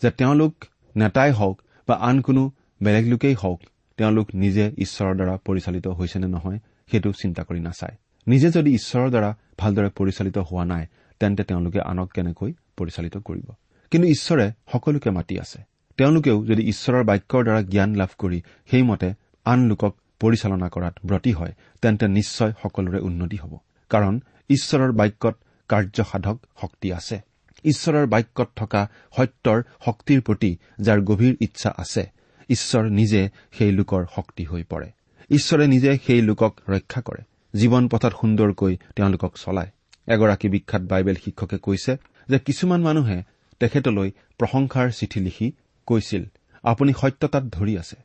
যে 0.01 0.10
তেওঁলোক 0.12 0.53
নেতাই 0.96 1.32
হওক 1.32 1.62
বা 1.88 1.96
আন 2.10 2.22
কোনো 2.22 2.51
বেলেগ 2.84 3.06
লোকেই 3.08 3.34
হওক 3.34 3.60
তেওঁলোক 3.98 4.27
নিজে 4.34 4.65
ঈশ্বৰৰ 4.77 5.13
দ্বাৰা 5.15 5.36
পৰিচালিত 5.46 5.88
হৈছে 5.88 6.18
নে 6.20 6.27
নহয় 6.27 6.60
সেইটো 6.91 7.10
চিন্তা 7.12 7.41
কৰি 7.44 7.60
নাচায়। 7.60 7.96
নিজে 8.28 8.50
যদি 8.50 8.72
ঈশ্বৰৰ 8.74 9.10
দ্বাৰা 9.10 9.36
ভালদৰে 9.58 9.90
পৰিচালিত 9.90 10.38
হোৱা 10.38 10.66
নাই 10.66 10.86
তেন্তে 11.20 11.44
তেওঁলোকে 11.44 11.82
আনক 11.82 12.12
কেনেকৈ 12.13 12.54
পৰিচালিত 12.78 13.18
কৰিব? 13.18 13.51
কিন্তু 13.92 14.08
ঈশ্বৰে 14.08 14.51
সকলোকে 14.72 15.10
মাতি 15.10 15.40
আছে। 15.40 15.63
তেওঁলোকেও 15.98 16.46
যদি 16.46 16.63
ঈশ্বৰৰ 16.63 17.04
বাক্যৰ 17.04 17.44
দ্বাৰা 17.44 17.62
জ্ঞান 17.62 17.96
লাভ 17.96 18.10
কৰি 18.18 18.42
সেইমতে 18.72 19.13
আন 19.46 19.68
লোকক 19.68 19.96
পৰিচালনা 20.20 20.70
কৰাত 20.70 20.96
ব্ৰতী 21.06 21.32
হয় 21.32 21.54
তেন্তে 21.82 22.08
নিশ্চয় 22.08 22.54
সকলোৰে 22.63 23.00
উন্নতি 23.00 23.38
হ'ব। 23.38 23.58
কাৰণ 23.90 24.20
ঈশ্বৰৰ 24.50 24.92
বাক্যত 24.92 25.36
কাৰ্যসাধক 25.68 26.46
শক্তি 26.62 26.94
আছে। 26.94 27.22
ঈশ্বৰৰ 27.63 28.08
বাক্যত 28.08 28.50
থকা 28.56 28.90
সত্যৰ 29.18 29.63
শক্তিৰ 29.86 30.22
প্ৰতি 30.22 30.58
যাৰ 30.80 31.01
গভীৰ 31.01 31.36
ইচ্ছা 31.42 31.74
আছে 31.78 32.12
ঈশ্বৰ 32.50 32.90
নিজে 32.90 33.30
সেই 33.51 33.72
লোকৰ 33.72 34.06
শক্তি 34.16 34.44
হৈ 34.44 34.63
পৰে। 34.63 34.92
ঈশ্বৰে 35.30 35.68
নিজে 35.68 35.98
সেই 36.08 36.22
লোকক 36.22 36.60
ৰক্ষা 36.70 37.01
কৰে। 37.01 37.24
জীৱন 37.53 37.84
পথত 37.88 38.13
সুন্দৰকৈ 38.22 38.74
তেওঁলোকক 38.96 39.31
চলায়। 39.43 39.72
এগৰাকী 40.08 40.48
বিখ্যাত 40.50 40.84
বাইবেল 40.91 41.17
শিক্ষকে 41.24 41.58
কৈছে 41.58 41.93
যে 42.29 42.38
কিছুমান 42.39 42.81
মানুহে 42.81 43.17
তেখেতলৈ 43.62 44.10
প্ৰশংসাৰ 44.39 44.88
চিঠি 44.91 45.20
লিখি 45.20 45.48
কৈছিল 45.88 46.24
আপুনি 46.63 46.91
সত্যতাত 46.93 47.43
ধৰি 47.58 47.74
আছে 47.77 47.98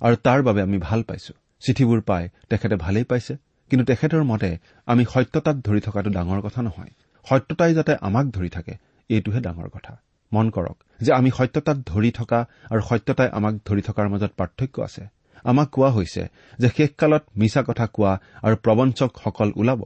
আৰু 0.00 0.16
তাৰ 0.26 0.40
বাবে 0.42 0.60
আমি 0.62 0.78
ভাল 0.78 1.00
পাইছো। 1.02 1.32
চিঠিবোৰ 1.62 2.00
পাই 2.00 2.24
তেখেতে 2.50 2.76
ভালেই 2.76 3.04
পাইছে। 3.04 3.34
কিন্তু 3.70 3.84
তেখেতৰ 3.86 4.22
মতে 4.22 4.50
আমি 4.86 5.04
সত্যতাত 5.04 5.56
ধৰি 5.56 5.80
থকাটো 5.80 6.10
ডাঙৰ 6.10 6.40
কথা 6.40 6.60
নহয়। 6.62 6.92
সত্যতাই 7.26 7.74
যাতে 7.74 7.92
আমাক 8.00 8.26
ধৰি 8.26 8.48
থাকে 8.48 8.74
এইটোহে 9.10 9.40
ডাঙৰ 9.40 9.68
কথা। 9.68 9.92
মন 10.32 10.46
কৰক 10.50 10.76
যে 11.00 11.10
আমি 11.12 11.30
সত্যতাত 11.30 11.78
ধৰি 11.86 12.10
থকা 12.10 12.38
আৰু 12.70 12.82
সত্যতাই 12.88 13.28
আমাক 13.32 13.54
ধৰি 13.66 13.82
থকাৰ 13.82 14.06
মাজত 14.08 14.32
পাৰ্থক্য 14.36 14.76
আছে। 14.82 15.02
আমাক 15.44 15.68
কোৱা 15.70 15.90
হৈছে 15.90 16.22
যে 16.58 16.68
শেষকালত 16.76 17.22
মিছা 17.36 17.62
কথা 17.62 17.86
কোৱা 17.86 18.12
আৰু 18.42 18.56
প্ৰবঞ্চকসকল 18.56 19.48
ওলাব। 19.56 19.80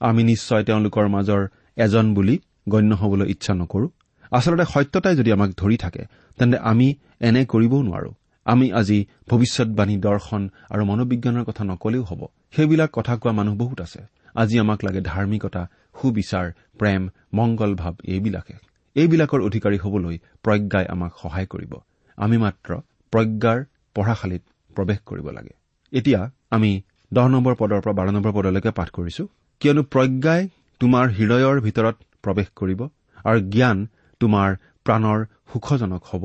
আমি 0.00 0.22
নিশ্চয় 0.24 0.64
তেওঁলোকৰ 0.64 1.06
মাজৰ 1.08 1.42
এজন 1.76 2.14
বুলি 2.14 2.38
গণ্য 2.68 2.94
হবলৈ 2.94 3.26
ইচ্ছা 3.30 3.54
নকৰো। 3.54 3.88
আচলতে 4.30 4.64
সত্যতাই 4.74 5.16
যদি 5.16 5.32
আমাক 5.32 5.50
ধৰি 5.50 5.76
থাকে 5.76 6.02
তেন্তে 6.38 6.58
আমি 6.70 6.88
এনে 7.20 7.42
কৰিবও 7.44 7.82
নোৱাৰো। 7.82 8.10
আমি 8.46 8.72
আজি 8.72 8.98
ভৱিষ্যৎবাণী 9.30 9.96
দৰ্শন 9.96 10.42
আৰু 10.70 10.82
মনোবিজ্ঞানৰ 10.84 11.44
কথা 11.44 11.64
নকলেও 11.64 12.02
হ'ব। 12.02 12.20
সেইবিলাক 12.56 12.90
কথা 12.92 13.16
কোৱা 13.16 13.32
মানুহ 13.32 13.54
বহুত 13.56 13.80
আছে। 13.80 14.00
আজি 14.34 14.56
আমাক 14.58 14.78
লাগে 14.84 15.00
ধাৰ্মিকতা 15.00 15.62
সুবিচাৰ 16.00 16.46
প্ৰেম 16.78 17.02
মংগল 17.34 17.72
ভাৱ 17.74 17.94
এইবিলাকে। 18.04 18.54
এইবিলাকৰ 18.96 19.40
অধিকাৰী 19.40 19.78
হবলৈ 19.78 20.16
প্ৰজ্ঞাই 20.42 20.86
আমাক 20.86 21.12
সহায় 21.22 21.46
কৰিব। 21.46 21.72
আমি 22.16 22.36
মাত্ৰ 22.36 22.70
প্ৰজ্ঞাৰ 23.12 23.58
পঢ়াশালীত 23.94 24.42
প্ৰৱেশ 24.76 24.98
কৰিব 25.08 25.26
লাগে। 25.36 25.54
এতিয়া 25.92 26.20
আমি 26.56 26.70
দহ 27.12 27.26
নম্বৰ 27.34 27.54
পদৰ 27.60 27.80
পৰা 27.84 27.94
বাৰ 27.98 28.08
নম্বৰ 28.16 28.32
পদলৈকে 28.38 28.70
পাঠ 28.78 28.88
কৰিছো। 28.96 29.24
কিয়নো 29.60 29.82
প্ৰজ্ঞাই 29.92 30.42
তোমাৰ 30.80 31.04
হৃদয়ৰ 31.18 31.56
ভিতৰত 31.66 31.96
প্ৰৱেশ 32.24 32.48
কৰিব 32.60 32.80
আৰু 33.28 33.38
জ্ঞান 33.54 33.78
তোমাৰ 34.20 34.48
প্ৰাণৰ 34.86 35.18
সুখজনক 35.50 36.02
হ'ব। 36.10 36.24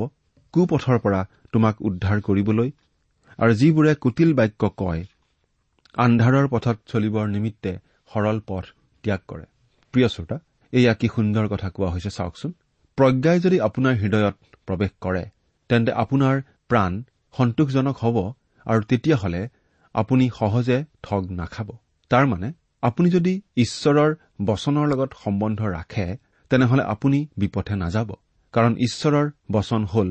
কুপথৰ 0.54 0.98
পৰা 1.06 1.22
তোমাক 1.54 1.76
উদ্ধাৰ 1.88 2.18
কৰিবলৈ 2.28 2.70
আৰু 3.40 3.52
যিবোৰে 3.60 3.94
কুটিল 4.04 4.32
বাক্য 4.40 4.70
কয় 4.82 5.02
আন্ধাৰৰ 5.96 6.48
পথত 6.54 6.78
চলিবৰ 6.92 7.26
নিমিত্তে 7.36 7.72
সৰল 8.10 8.38
পথ 8.50 8.66
ত্যাগ 9.04 9.22
কৰে। 9.30 9.46
প্ৰিয় 9.94 10.08
শ্ৰোতা 10.14 10.38
এয়া 10.74 10.94
কি 11.00 11.08
সুন্দৰ 11.16 11.46
কথা 11.54 11.68
কোৱা 11.76 11.90
হৈছে 11.94 12.12
চাওকচোন। 12.18 12.52
প্ৰজ্ঞাই 12.98 13.38
যদি 13.46 13.58
আপোনাৰ 13.68 13.94
হৃদয়ত 14.02 14.36
প্ৰৱেশ 14.68 14.92
কৰে 15.06 15.24
তেন্তে 15.70 15.92
আপোনাৰ 16.04 16.36
প্ৰাণ 16.70 16.92
সন্তোষজনক 17.34 17.96
হ'ব 18.04 18.18
আৰু 18.66 18.82
তেতিয়াহ'লে 18.90 19.42
আপুনি 19.96 20.26
সহজে 20.40 20.78
ঠগ 21.04 21.24
নাখাব। 21.40 21.70
তাৰমানে 22.12 22.50
আপুনি 22.84 23.08
যদি 23.10 23.34
ঈশ্বৰৰ 23.64 24.12
বচনৰ 24.50 24.86
লগত 24.92 25.12
সম্বন্ধ 25.24 25.60
ৰাখে 25.78 26.06
তেনেহলে 26.52 26.84
আপুনি 26.94 27.20
বিপথে 27.40 27.76
নাযাব। 27.84 28.10
কাৰণ 28.54 28.74
ঈশ্বৰৰ 28.88 29.26
বচন 29.52 29.82
হ'ল 29.92 30.10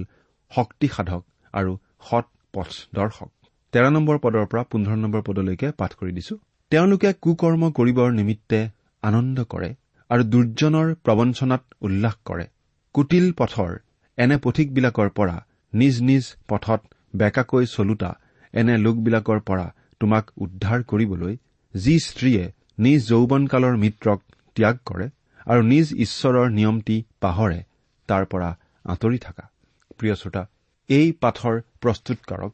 শক্তিসাধক 0.53 1.23
আৰু 1.55 1.73
সৎ 2.09 2.27
পথ 2.55 2.71
দৰ্শক 2.95 3.31
তেৰ 3.73 3.87
নম্বৰ 3.97 4.17
পদৰ 4.25 4.45
পৰা 4.51 4.63
পোন্ধৰ 4.71 4.99
নম্বৰ 5.05 5.23
পদলৈকে 5.29 5.69
পাঠ 5.81 5.91
কৰি 6.01 6.13
দিছো। 6.19 6.35
তেওঁলোকে 6.73 7.11
কুকৰ্ম 7.25 7.63
কৰিবৰ 7.79 8.09
নিমিত্তে 8.19 8.61
আনন্দ 9.03 9.39
কৰে 9.53 9.71
আৰু 10.11 10.23
দুৰ্জনৰ 10.33 10.89
প্ৰবঞ্চনাত 11.05 11.63
উল্লাস 11.87 12.17
কৰে। 12.29 12.47
কুটিল 12.95 13.27
পথৰ 13.39 13.73
এনে 14.19 14.37
পথিকবিলাকৰ 14.45 15.09
পৰা 15.19 15.37
নিজ 15.73 15.95
নিজ 16.09 16.25
পথত 16.49 16.81
বেকাকৈ 17.21 17.65
চলোতা 17.75 18.11
এনে 18.55 18.75
লোকবিলাকৰ 18.85 19.41
পৰা 19.49 19.67
তোমাক 20.01 20.25
উদ্ধাৰ 20.45 20.81
কৰিবলৈ 20.91 21.35
যি 21.75 21.95
স্ত্ৰীয়ে 22.07 22.45
নিজ 22.85 23.01
যৌৱনকালৰ 23.11 23.75
মিত্ৰক 23.83 24.21
ত্যাগ 24.57 24.77
কৰে 24.89 25.07
আৰু 25.47 25.63
নিজ 25.73 25.87
ঈশ্বৰৰ 26.05 26.47
নিয়মটি 26.59 26.97
পাহৰে 27.23 27.61
তাৰ 28.09 28.25
পৰা 28.33 28.51
আঁতৰি 28.85 29.19
থকা। 29.19 29.45
প্ৰিয় 29.99 30.15
শ্ৰোতা 30.21 30.43
এই 30.89 31.07
পাঠৰ 31.23 31.55
প্ৰস্তুতকাৰক 31.83 32.53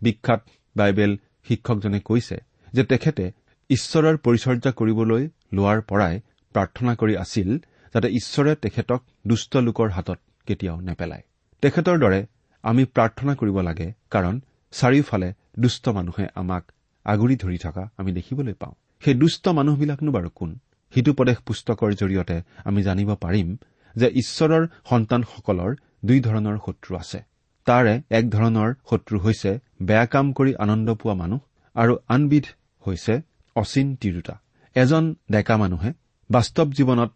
বিখ্যাত 0.00 0.40
বাইবেল 0.76 1.12
শিক্ষকজনে 1.48 2.00
কৈছে 2.08 2.36
যে 2.72 2.82
তেখেতে 2.84 3.24
ঈশ্বৰৰ 3.70 4.16
পৰিচৰ্যা 4.24 4.70
কৰিবলৈ 4.78 5.22
লোৱাৰ 5.56 5.80
পৰাই 5.90 6.14
প্ৰাৰ্থনা 6.54 6.92
কৰি 7.00 7.14
আছিল 7.24 7.48
যাতে 7.94 8.08
ঈশ্বৰে 8.18 8.52
তেখেতক 8.64 9.00
দুষ্ট 9.30 9.52
লোকৰ 9.66 9.88
হাতত 9.96 10.18
কেতিয়াও 10.46 10.78
নেপেলায়। 10.88 11.24
তেখেতৰ 11.62 11.96
দৰে 12.04 12.20
আমি 12.64 12.82
প্ৰাৰ্থনা 12.84 13.32
কৰিব 13.34 13.56
লাগে 13.68 13.88
কাৰণ 14.10 14.34
চাৰিওফালে 14.72 15.28
দুষ্ট 15.58 15.84
মানুহে 15.88 16.24
আমাক 16.34 16.64
আগুৰি 17.06 17.36
ধৰি 17.36 17.58
থকা 17.58 17.84
আমি 17.98 18.10
দেখিবলৈ 18.12 18.52
পাওঁ। 18.52 18.74
সেই 19.02 19.14
দুষ্ট 19.14 19.44
মানুহবিলাকনো 19.58 20.10
বাৰু 20.12 20.30
কোন? 20.34 20.50
সিটোপদেশ 20.92 21.38
পুস্তকৰ 21.46 21.90
জৰিয়তে 22.00 22.36
আমি 22.68 22.80
জানিব 22.82 23.10
পাৰিম 23.14 23.48
যে 23.96 24.08
ঈশ্বৰৰ 24.22 24.62
সন্তানসকলৰ 24.90 25.70
দুই 26.04 26.18
ধৰণৰ 26.20 26.56
শত্ৰু 26.66 26.92
আছে। 26.96 27.18
তাৰে 27.66 27.94
এক 28.10 28.24
ধৰণৰ 28.30 28.68
শত্ৰু 28.90 29.16
হৈছে 29.20 29.50
বেয়া 29.82 30.06
কাম 30.06 30.26
কৰি 30.32 30.52
আনন্দ 30.64 30.88
পোৱা 30.94 31.14
মানুহ 31.14 31.40
আৰু 31.76 31.92
আনবিধ 32.08 32.46
হৈছে 32.84 33.14
অচিন 33.56 33.88
তিৰোতা। 33.96 34.34
এজন 34.76 35.04
ডেকা 35.30 35.56
মানুহে 35.56 35.90
বাস্তৱ 36.30 36.68
জীৱনত 36.78 37.12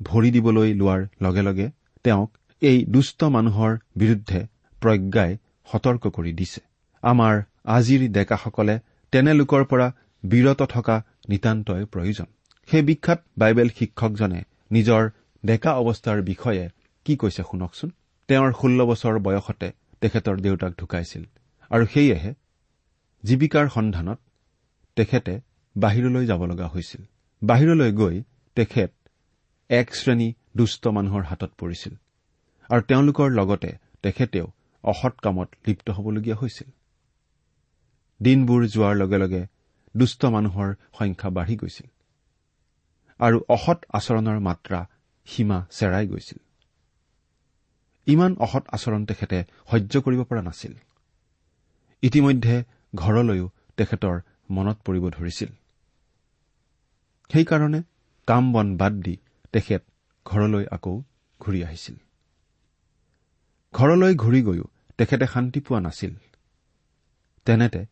ভৰি 0.00 0.30
দিবলৈ 0.30 0.70
লোৱাৰ 0.74 1.00
লগে 1.22 1.42
লগে 1.42 1.66
তেওঁক 2.04 2.30
এই 2.62 2.78
দুষ্ট 2.84 3.20
মানুহৰ 3.36 3.72
বিৰুদ্ধে 3.96 4.40
প্ৰজ্ঞাই 4.84 5.32
সতৰ্ক 5.68 6.04
কৰি 6.16 6.32
দিছে। 6.38 6.60
আমাৰ 7.02 7.34
আজিৰ 7.76 8.00
ডেকাসকলে 8.16 8.74
তেনে 9.12 9.32
লোকৰ 9.40 9.62
পৰা 9.70 9.86
বিৰত 10.24 10.60
থকা 10.74 10.96
নিতান্তই 11.30 11.84
প্ৰয়োজন। 11.92 12.28
সেই 12.68 12.82
বিখ্যাত 12.88 13.20
বাইবেল 13.40 13.68
শিক্ষকজনে 13.78 14.40
নিজৰ 14.70 15.02
ডেকা 15.42 15.70
অৱস্থাৰ 15.80 16.18
বিষয়ে 16.30 16.64
কি 17.06 17.14
কৈছে 17.22 17.42
শুনকচোন? 17.50 17.90
তেওঁৰ 18.28 18.50
ষোল্ল 18.60 18.80
বছৰ 18.90 19.14
বয়সতে 19.26 19.68
তেখেতৰ 20.02 20.36
দেউতাক 20.44 20.72
ঢুকাইছিল 20.80 21.24
আৰু 21.70 21.84
সেয়েহে 21.92 22.30
জীৱিকাৰ 23.24 23.66
সন্ধানত 23.74 24.18
তেখেতে 24.96 25.34
বাহিৰলৈ 25.76 26.24
যাব 26.30 26.40
লগা 26.50 26.66
হৈছিল। 26.74 27.02
বাহিৰলৈ 27.42 27.90
গৈ 28.00 28.16
তেখেত 28.56 28.90
এক 29.70 29.88
শ্ৰেণী 30.00 30.28
দুষ্ট 30.56 30.82
মানুহৰ 30.96 31.22
হাতত 31.30 31.50
পৰিছিল 31.60 31.94
আৰু 32.70 32.82
তেওঁলোকৰ 32.90 33.28
লগতে 33.38 33.70
তেখেতেও 34.04 34.46
অসৎ 34.84 35.14
কামত 35.18 35.48
লিপ্ত 35.66 35.90
হ'বলগীয়া 35.90 36.36
হৈছিল। 36.36 36.68
দিনবোৰ 38.20 38.60
যোৱাৰ 38.66 38.94
লগে 38.96 39.18
লগে 39.18 39.42
দুষ্ট 39.96 40.24
মানুহৰ 40.24 40.70
সংখ্যা 40.98 41.30
বাঢ়ি 41.30 41.56
গৈছিল 41.56 41.88
আৰু 43.20 43.38
অসৎ 43.48 43.78
আচৰণৰ 43.92 44.38
মাত্ৰা 44.38 44.80
সীমা 45.26 45.58
চেৰাই 45.70 46.06
গৈছিল। 46.06 46.38
ইমান 48.06 48.32
অসৎ 48.38 48.64
আচৰণ 48.72 49.02
তেখেতে 49.04 49.38
সহ্য 49.70 50.00
কৰিব 50.00 50.20
পৰা 50.22 50.42
নাছিল। 50.42 50.74
ইতিমধ্যে 52.02 52.56
ঘৰলৈও 52.94 53.46
তেখেতৰ 53.76 54.16
মনত 54.50 54.78
পৰিব 54.84 55.04
ধৰিছিল। 55.10 55.50
সেইকাৰণে 57.30 57.80
কাম 58.28 58.44
বন 58.52 58.76
বাদ 58.76 58.94
দি 59.04 59.14
তেখেত 59.52 59.82
ঘৰলৈ 60.26 60.64
আকৌ 60.70 60.94
ঘূৰি 61.40 61.60
আহিছিল। 61.64 61.96
ঘৰলৈ 63.74 64.14
ঘূৰি 64.14 64.40
গৈও 64.42 64.66
তেখেতে 64.98 65.26
শান্তি 65.26 65.60
পোৱা 65.60 65.80
নাছিল। 65.80 66.12
তেনেতে 67.46 67.82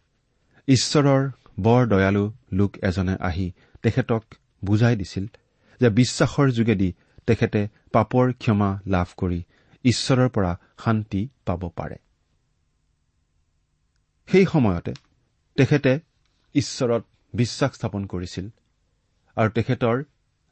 ঈশ্বৰৰ 0.69 1.23
বৰ 1.61 1.83
দয়ালু 1.87 2.25
লোক 2.53 2.73
এজনে 2.83 3.15
আহি 3.21 3.47
তেখেতক 3.83 4.23
বুজাই 4.65 4.97
দিছিল 4.97 5.27
যে 5.81 5.89
বিশ্বাসৰ 5.91 6.49
যোগেদি 6.51 6.89
তেখেতে 7.27 7.61
পাপৰ 7.93 8.27
ক্ষমা 8.33 8.71
লাভ 8.87 9.09
কৰি 9.17 9.41
ঈশ্বৰৰ 9.85 10.29
পৰা 10.29 10.53
শান্তি 10.85 11.21
পাব 11.47 11.63
পাৰে। 11.77 11.97
সেই 14.29 14.47
সময়তে 14.47 14.93
তেখেতে 15.57 15.93
ঈশ্বৰত 16.55 17.03
বিশ্বাস 17.35 17.71
স্থাপন 17.75 18.03
কৰিছিল 18.07 18.47
আৰু 19.37 19.51
তেখেতৰ 19.51 19.97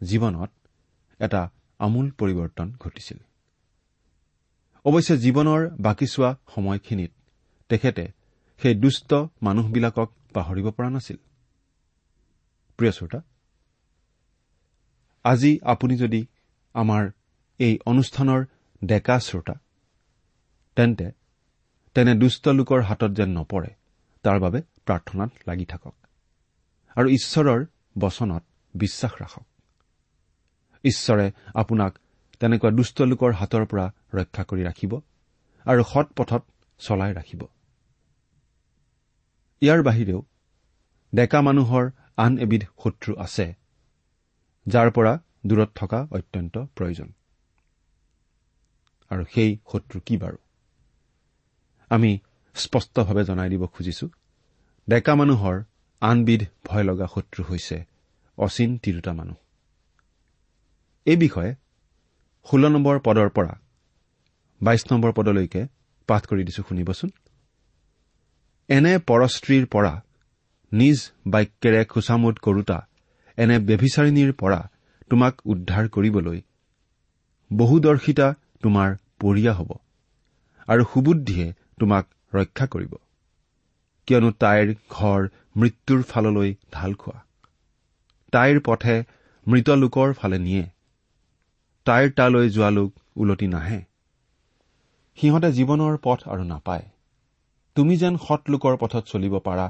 জীৱনত 0.01 0.51
এটা 1.21 1.43
আমূল 1.81 2.07
পৰিৱৰ্তন 2.11 2.69
ঘটিছিল। 2.81 3.19
অৱশ্যে 4.85 5.15
জীৱনৰ 5.19 5.61
বাকী 5.81 6.07
চোৱা 6.07 6.31
সময়খিনিত 6.55 7.13
তেখেতে 7.69 8.05
সেই 8.61 8.75
দুষ্ট 8.75 9.11
মানুহবিলাকক 9.43 10.09
পাহৰিব 10.35 10.71
পৰা 10.71 10.91
নাছিল। 10.91 11.19
আজি 15.25 15.59
আপুনি 15.63 15.95
যদি 15.97 16.21
আমাৰ 16.75 17.11
এই 17.59 17.79
অনুষ্ঠানৰ 17.87 18.41
ডেকা 18.85 19.17
শ্ৰোতা 19.21 19.55
তেন্তে 20.77 21.11
তেনে 21.95 22.15
দুষ্ট 22.15 22.49
লোকৰ 22.49 22.81
হাতত 22.83 23.11
যেন 23.11 23.31
নপৰে 23.39 23.71
তাৰ 24.23 24.39
বাবে 24.41 24.61
প্ৰাৰ্থনাত 24.87 25.31
লাগি 25.49 25.65
থাকক 25.65 25.95
আৰু 26.97 27.09
ঈশ্বৰৰ 27.09 27.61
বচনত 27.99 28.43
বিশ্বাস 28.75 29.13
ৰাখক। 29.23 29.47
ঈশ্বৰে 30.85 31.27
আপোনাক 31.55 31.93
তেনেকুৱা 32.41 32.71
দুষ্ট 32.71 32.97
লোকৰ 33.03 33.33
হাতৰ 33.33 33.65
পৰা 33.71 33.87
ৰক্ষা 34.15 34.43
কৰি 34.45 34.63
ৰাখিব 34.65 34.93
আৰু 35.67 35.83
সৎ 35.85 36.07
পথত 36.17 36.43
চলাই 36.81 37.13
ৰাখিব। 37.15 37.43
ইয়াৰ 39.63 39.81
বাহিৰেও 39.83 40.21
ডেকা 41.15 41.41
মানুহৰ 41.43 41.85
আন 42.17 42.33
এবিধ 42.39 42.63
শত্ৰু 42.83 43.11
আছে 43.19 43.47
যাৰ 44.67 44.89
পৰা 44.91 45.13
দূৰত 45.47 45.71
থকা 45.75 46.01
অত্যন্ত 46.11 46.55
প্ৰয়োজন। 46.77 47.09
আৰু 49.11 49.25
সেই 49.35 49.51
শত্ৰু 49.73 50.01
কি 50.07 50.17
বাৰু? 50.17 50.39
আমি 51.91 52.11
স্পষ্টভাৱে 52.57 53.23
জনাই 53.25 53.49
দিব 53.49 53.63
খুজিছো 53.67 54.07
ডেকা 54.89 55.15
মানুহৰ 55.15 55.57
আনবিধ 56.03 56.43
ভয় 56.67 56.85
লগা 56.85 57.07
শত্ৰু 57.15 57.41
হৈছে 57.45 57.77
অচিন 58.39 58.71
তিৰোতা 58.79 59.13
মানুহ। 59.13 59.37
এই 61.07 61.17
বিষয়ে 61.17 61.55
ষোল্ল 62.47 62.65
নম্বৰ 62.75 62.97
পদৰ 63.07 63.29
পৰা 63.37 63.53
বাইশ 64.61 64.83
নম্বৰ 64.91 65.13
পদলৈকে 65.19 65.61
পাঠ 66.09 66.23
কৰি 66.27 66.43
দিছো 66.49 66.63
শুনিবচোন। 66.69 67.11
এনে 68.69 68.93
পৰস্ত্ৰীৰ 69.09 69.65
পৰা 69.75 69.93
নিজ 70.73 70.99
বাক্যেৰে 71.27 71.83
খোচামোদ 71.93 72.35
কৰোতা 72.47 72.79
এনে 73.39 73.57
ব্যভিচাৰিণীৰ 73.69 74.33
পৰা 74.33 74.61
তোমাক 75.11 75.35
উদ্ধাৰ 75.45 75.85
কৰিবলৈ 75.95 76.39
বহুদৰ্শিতা 77.51 78.27
তোমাৰ 78.63 78.89
পৰীয়া 79.21 79.53
হ'ব 79.53 79.71
আৰু 80.69 80.83
সুবুদ্ধিয়ে 80.93 81.47
তোমাক 81.81 82.05
ৰক্ষা 82.35 82.67
কৰিব। 82.67 82.93
কিয়নো 84.09 84.31
তাইৰ 84.43 84.69
ঘৰ 84.91 85.21
মৃত্যুৰ 85.57 86.01
ফাললৈ 86.03 86.51
ঢাল 86.73 86.93
খোৱা। 86.95 87.19
তাইৰ 88.33 88.57
পথে 88.67 88.97
মৃত 89.47 89.69
লোকৰ 89.83 90.09
ফালে 90.13 90.39
নিয়ে। 90.39 90.65
তাইৰ 91.91 92.11
তালৈ 92.19 92.51
যোৱা 92.51 92.71
লোক 92.71 92.91
ওলটি 93.17 93.47
নাহে। 93.47 93.79
সিহঁতে 95.19 95.49
জীৱনৰ 95.53 95.97
পথ 96.03 96.21
আৰু 96.29 96.43
নাপায়। 96.45 96.85
তুমি 97.77 97.95
যেন 97.97 98.17
সৎ 98.17 98.43
লোকৰ 98.49 98.77
পথত 98.77 99.05
চলিব 99.07 99.35
পাৰা 99.39 99.67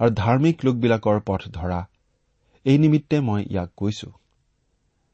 আৰু 0.00 0.10
ধাৰ্মিক 0.14 0.64
লোকবিলাকৰ 0.64 1.20
পথ 1.26 1.42
ধৰা 1.48 1.80
এই 2.66 2.78
নিমিত্তে 2.78 3.20
মই 3.20 3.42
ইয়াক 3.42 3.70
কৈছো। 3.76 4.08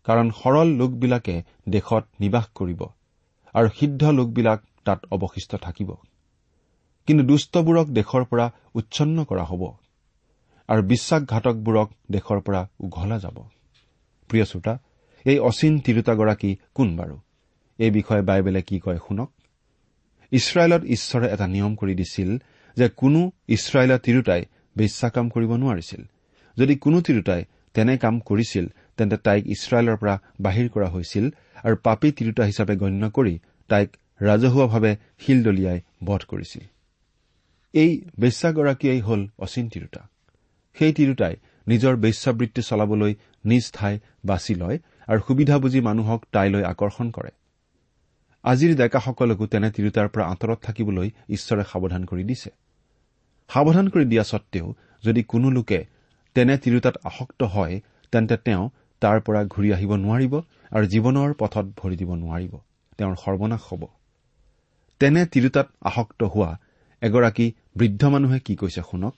কাৰণ 0.06 0.30
সৰল 0.30 0.68
লোকবিলাকে 0.76 1.34
দেশত 1.68 2.04
নিবাস 2.20 2.46
কৰিব 2.54 2.80
আৰু 3.54 3.68
সিদ্ধ 3.78 4.02
লোকবিলাক 4.10 4.60
তাত 4.84 5.00
অৱশিষ্ট 5.10 5.60
থাকিব। 5.66 5.90
কিন্তু 7.08 7.22
দুষ্টবোৰক 7.24 7.86
দেশৰ 7.98 8.24
পৰা 8.24 8.46
উচ্ছন্ন 8.74 9.24
কৰা 9.24 9.44
হ'ব 9.44 9.62
আৰু 10.68 10.82
বিশ্বাসঘাতকবোৰক 10.82 11.88
দেশৰ 12.10 12.38
পৰা 12.40 12.60
উঘলা 12.80 13.18
যাব। 13.18 13.36
প্ৰিয় 14.30 14.44
শ্ৰোতা 14.44 14.74
এই 15.24 15.38
অচিন 15.38 15.80
তিৰোতাগৰাকী 15.80 16.56
কোন 16.74 16.96
বাৰু? 16.96 17.16
এই 17.78 17.90
বিষয়ে 17.90 18.22
বাইবেলে 18.22 18.62
কি 18.62 18.80
কয় 18.80 18.98
শুনক। 19.08 19.30
ইছৰাইলত 20.32 20.82
ঈশ্বৰে 20.84 21.26
এটা 21.32 21.46
নিয়ম 21.46 21.74
কৰি 21.74 21.94
দিছিল 21.94 22.38
যে 22.76 22.88
কোনো 22.88 23.30
ইছৰাইলৰ 23.48 23.98
তিৰোতাই 23.98 24.42
বিশ্বাকাম 24.76 25.28
কৰিব 25.28 25.50
নোৱাৰিছিল। 25.56 26.02
যদি 26.56 26.76
কোনো 26.76 27.00
তিৰোতাই 27.00 27.44
তেনে 27.74 27.96
কাম 27.96 28.20
কৰিছিল 28.20 28.66
তেন্তে 28.96 29.16
তাইক 29.16 29.46
ইছৰাইলৰ 29.46 29.96
পৰা 29.96 30.18
বাহিৰ 30.40 30.68
কৰা 30.68 30.88
হৈছিল 30.88 31.30
আৰু 31.64 31.76
পাপী 31.82 32.12
তিৰোতা 32.12 32.44
হিচাপে 32.44 32.76
গণ্য 32.76 33.10
কৰি 33.10 33.38
তাইক 33.68 33.96
ৰাজহুৱাভাৱে 34.22 34.96
শিল 35.20 35.42
দলিয়াই 35.42 35.80
বধ 36.04 36.22
কৰিছিল। 36.28 36.62
এই 37.74 38.04
বেশ্যাগৰাকীয়েই 38.20 39.00
হল 39.00 39.28
অচিন 39.38 39.68
তিৰোতা। 39.68 40.08
সেই 40.78 40.92
তিৰোতাই 40.92 41.36
নিজৰ 41.68 41.96
বেশ্যাবৃত্তি 41.96 42.62
চলাবলৈ 42.62 43.14
নিজ 43.44 43.72
ঠাই 43.72 44.00
বাছি 44.24 44.54
লয় 44.54 44.78
আৰু 45.08 45.20
সুবিধা 45.28 45.58
বুজি 45.58 45.80
মানুহক 45.80 46.20
তাইলৈ 46.32 46.62
আকৰ্ষণ 46.62 47.10
কৰে। 47.10 47.30
আজিৰ 48.44 48.76
ডেকাসকলকো 48.76 49.46
তেনে 49.46 49.70
তিৰোতাৰ 49.70 50.08
পৰা 50.08 50.24
আঁতৰত 50.26 50.58
থাকিবলৈ 50.62 51.10
ঈশ্বৰে 51.28 51.64
সাৱধান 51.72 52.04
কৰি 52.04 52.24
দিছে। 52.24 52.50
সাৱধান 53.48 53.88
কৰি 53.88 54.04
দিয়া 54.04 54.24
সত্বেও 54.24 54.74
যদি 55.04 55.22
কোনো 55.22 55.50
লোকে 55.50 55.86
তেনে 56.34 56.58
তিৰোতাত 56.58 56.96
আসক্ত 57.04 57.42
হয় 57.42 57.80
তেন্তে 58.12 58.36
তেওঁ 58.36 58.70
তাৰ 59.00 59.20
পৰা 59.20 59.44
ঘূৰি 59.44 59.72
আহিব 59.72 59.92
নোৱাৰিব 59.94 60.34
আৰু 60.72 60.86
জীৱনৰ 60.86 61.34
পথত 61.34 61.66
ভৰি 61.76 61.96
দিব 61.96 62.10
নোৱাৰিব। 62.14 62.52
তেওঁৰ 62.98 63.14
সৰ্বনাশ 63.16 63.62
হ'ব। 63.72 63.82
তেনে 65.00 65.26
তিৰোতাত 65.26 65.68
আসক্ত 65.82 66.22
হোৱা 66.22 66.50
এগৰাকী 67.02 67.52
বৃদ্ধ 67.76 68.02
মানুহে 68.04 68.38
কি 68.40 68.56
কৈছে 68.56 68.82
শুনক? 68.90 69.14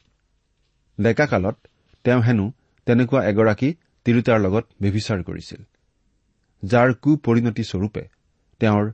ডেকাকালত 1.01 1.57
তেওঁ 2.05 2.20
হেনো 2.23 2.53
তেনেকুৱা 2.87 3.20
এগৰাকী 3.25 3.75
তিৰোতাৰ 4.05 4.38
লগত 4.40 4.64
ব্যভিচাৰ 4.83 5.23
কৰিছিল। 5.23 5.62
যাৰ 6.64 6.92
কুপৰিণতি 6.94 7.64
স্বৰূপে 7.64 8.03
তেওঁৰ 8.61 8.92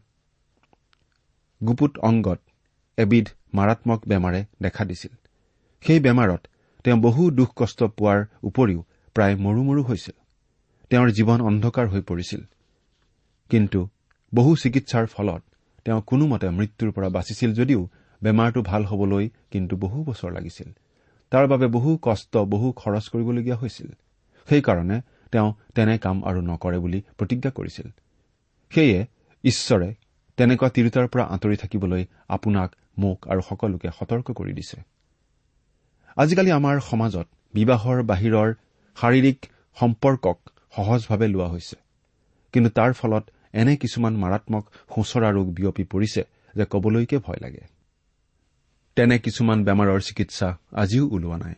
গুপুত 1.61 1.99
অংগত 1.99 2.41
এবিধ 2.99 3.27
মাৰাত্মক 3.55 4.01
বেমাৰে 4.09 4.45
দেখা 4.63 4.85
দিছিল। 4.85 5.13
সেই 5.83 6.01
বেমাৰত 6.01 6.41
তেওঁ 6.85 6.99
বহু 7.01 7.31
দুখ 7.31 7.51
কষ্ট 7.57 7.83
পোৱাৰ 7.83 8.21
উপৰিও 8.43 8.81
প্ৰায় 9.17 9.37
মৰু 9.37 9.61
মৰু 9.63 9.83
হৈছিল। 9.83 10.17
তেওঁৰ 10.91 11.09
জীৱন 11.11 11.41
অন্ধকাৰ 11.41 11.87
হৈ 11.89 12.01
পৰিছিল। 12.01 12.41
কিন্তু 13.51 13.89
বহু 14.35 14.57
চিকিৎসাৰ 14.57 15.07
ফলত 15.07 15.43
তেওঁ 15.85 16.01
কোনোমতে 16.07 16.51
মৃত্যুৰ 16.51 16.91
পৰা 16.93 17.09
বাচিছিল 17.09 17.51
যদিও 17.55 17.89
বেমাৰটো 18.23 18.63
ভাল 18.63 18.85
হবলৈ 18.85 19.29
কিন্তু 19.51 19.77
বহু 19.77 20.05
বছৰ 20.05 20.31
লাগিছিল। 20.33 20.69
তাৰ 21.31 21.47
বাবে 21.47 21.67
বহু 21.67 21.99
কষ্ট 22.03 22.37
বহু 22.37 22.73
খৰচ 22.73 23.05
কৰিবলগীয়া 23.09 23.57
হৈছিল। 23.57 23.89
সেইকাৰণে 24.49 25.01
তেওঁ 25.33 25.55
তেনে 25.75 25.99
কাম 25.99 26.25
আৰু 26.25 26.41
নকৰে 26.41 26.79
বুলি 26.79 27.01
প্ৰতিজ্ঞা 27.19 27.51
কৰিছিল। 27.51 27.89
সেয়ে 28.75 29.07
ঈশ্বৰে 29.45 29.95
তেনেকুৱা 30.37 30.69
তিৰোতাৰ 30.69 31.07
পৰা 31.09 31.25
আঁতৰি 31.25 31.57
থাকিবলৈ 31.57 32.05
আপোনাক 32.29 32.77
মোক 32.99 33.29
আৰু 33.29 33.41
সকলোকে 33.41 33.89
সতৰ্ক 33.99 34.31
কৰি 34.31 34.53
দিছে। 34.53 34.83
আজিকালি 36.17 36.51
আমাৰ 36.51 36.81
সমাজত 36.81 37.27
বিবাহৰ 37.55 38.03
বাহিৰৰ 38.03 38.55
শাৰীৰিক 38.97 39.47
সম্পৰ্কক 39.81 40.39
সহজভাৱে 40.77 41.29
লোৱা 41.29 41.49
হৈছে। 41.49 41.77
কিন্তু 42.53 42.71
তাৰ 42.71 42.93
ফলত 42.93 43.31
এনে 43.53 43.77
কিছুমান 43.77 44.15
মাৰাত্মক 44.17 44.65
সোঁচৰা 44.95 45.31
ৰোগ 45.31 45.47
বিয়পি 45.55 45.85
পৰিছে 45.85 46.23
যে 46.55 46.65
কবলৈকে 46.71 47.19
ভয় 47.19 47.41
লাগে। 47.41 47.65
তেনে 48.97 49.19
কিছুমান 49.19 49.65
বেমাৰৰ 49.65 50.01
চিকিৎসা 50.01 50.59
আজিও 50.73 51.09
ওলোৱা 51.09 51.37
নাই। 51.37 51.55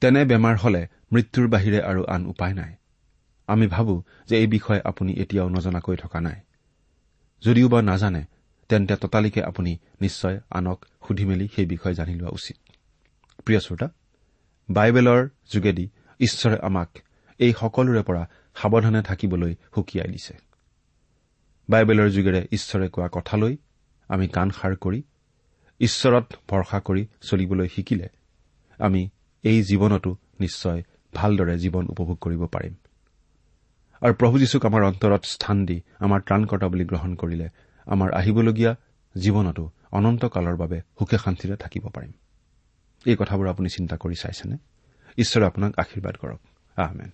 তেনে 0.00 0.24
বেমাৰ 0.24 0.56
হলে 0.56 0.86
মৃত্যুৰ 1.12 1.48
বাহিৰে 1.48 1.82
আৰু 1.82 2.04
আন 2.04 2.26
উপায় 2.26 2.54
নাই। 2.54 2.72
আমি 3.46 3.66
ভাবো 3.66 4.02
যে 4.28 4.38
এই 4.38 4.46
বিষয়ে 4.46 4.80
আপুনি 4.84 5.12
এতিয়াও 5.12 5.48
নজনাকৈ 5.48 5.96
থকা 5.96 6.20
নাই। 6.20 6.40
যদিও 7.42 7.68
বা 7.68 7.82
নাজানে 7.82 8.24
তেন্তে 8.68 8.96
ততালিকে 8.96 9.42
আপুনি 9.42 9.78
নিশ্চয় 10.00 10.40
আনক 10.50 10.84
সুধি 11.08 11.24
মেলি 11.24 11.48
সেই 11.56 11.66
বিষয়ে 11.66 11.94
জানি 11.94 12.14
লোৱা 12.14 12.30
উচিত। 12.32 12.56
প্ৰিয় 13.44 13.60
শ্ৰোতা 13.60 13.88
বাইবেলৰ 14.70 15.28
যোগেদি 15.52 15.88
ঈশ্বৰে 16.20 16.58
আমাক 16.62 16.88
এই 17.38 17.52
সকলোৰে 17.52 18.02
পৰা 18.02 18.28
সাৱধানে 18.54 19.02
থাকিবলৈ 19.02 19.54
সুকীয়াই 19.74 20.08
দিছে। 20.08 20.34
বাইবেলৰ 21.68 22.08
যোগেৰে 22.10 22.46
ঈশ্বৰে 22.52 22.88
কোৱা 22.88 23.08
কথালৈ 23.12 23.56
আমি 24.08 24.28
কাণ 24.28 24.50
সাৰ 24.50 24.76
কৰি 24.76 25.02
ঈশ্বৰত 25.80 26.34
ভৰসা 26.48 26.80
কৰি 26.80 27.06
চলিবলৈ 27.20 27.68
শিকিলে 27.68 28.08
আমি 28.78 29.10
এই 29.42 29.62
জীৱনতো 29.62 30.16
নিশ্চয় 30.40 30.82
ভালদৰে 31.14 31.58
জীৱন 31.58 31.86
উপভোগ 31.88 32.18
কৰিব 32.20 32.46
পাৰিম। 32.46 32.74
আৰু 34.04 34.14
প্ৰভু 34.20 34.38
যীশুক 34.38 34.62
আমাৰ 34.68 34.82
অন্তৰত 34.90 35.22
স্থান 35.34 35.56
দি 35.66 35.76
আমাৰ 36.06 36.20
ত্ৰাণকৰ্তা 36.26 36.66
বুলি 36.72 36.84
গ্ৰহণ 36.84 37.12
কৰিলে 37.14 37.46
আমাৰ 37.86 38.08
আহিবলগীয়া 38.20 38.72
জীৱনতো 39.14 39.64
অনন্তকালৰ 39.96 40.56
বাবে 40.62 40.78
সুখে 40.98 41.18
শান্তিৰে 41.24 41.56
থাকিব 41.56 41.84
পাৰিম। 41.96 42.12
এই 43.06 43.16
কথাবোৰ 43.20 43.46
আপুনি 43.48 43.68
চিন্তা 43.68 43.96
কৰি 43.96 44.16
চাইছেনে? 44.22 44.56
ঈশ্বৰে 45.18 45.44
আপোনাক 45.46 45.72
আশীৰ্বাদ 45.82 46.14
কৰক। 46.22 46.40
আহমেন 46.76 47.10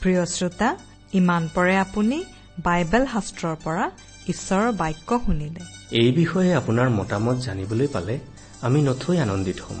প্ৰিয় 0.00 0.22
শ্ৰোতা 0.26 0.68
ইমান 1.12 1.42
পৰে 1.54 1.74
আপুনি 1.76 2.18
বাইবেল 2.64 3.04
শাস্ত্ৰৰ 3.06 3.56
পৰা 3.64 3.84
ঈশ্বৰৰ 4.28 4.72
বাক্য 4.72 5.08
শুনিলে। 5.26 5.62
এই 5.92 6.10
বিষয়ে 6.12 6.50
আপোনাৰ 6.54 6.88
মতামত 6.90 7.36
জানিবলৈ 7.46 7.86
পালে 7.86 8.14
আমি 8.62 8.78
নথৈ 8.82 9.16
আনন্দিত 9.18 9.58
হ'ম। 9.60 9.80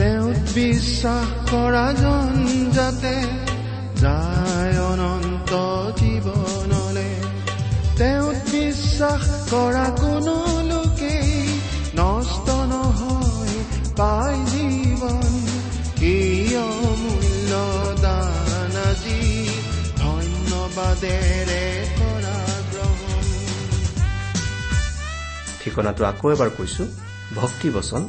তেওঁত 0.00 0.36
বিশ্বাস 0.54 1.28
কৰা 1.50 1.92
জন 1.92 2.32
যাতে 2.72 3.14
যায় 3.96 4.78
অনন্ত 4.80 5.52
জীৱনলে। 5.98 7.10
তেওঁত 7.96 8.38
বিশ্বাস 8.50 9.24
কৰা 9.50 9.84
কোনো 10.00 10.36
লোকেই 10.62 11.32
নষ্ট 11.94 12.50
নহয় 12.72 13.58
পাই 13.96 14.36
জীৱন। 14.52 15.32
এই 16.02 16.56
অমূল্য 16.56 17.52
দান 18.02 18.76
আজি 18.90 19.48
ধন্যবাদেৰে 19.98 21.60
ঠিকনাটো 25.64 26.04
আকৌ 26.04 26.30
এবাৰ 26.30 26.50
কৈছো 26.50 26.84
ভক্তিবচন 27.34 28.08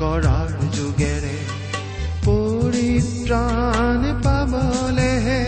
কৰাৰ 0.00 0.50
যোগেৰে 0.76 1.36
পৰিত্ৰাণ 2.24 4.02
পাবলেহে 4.24 5.42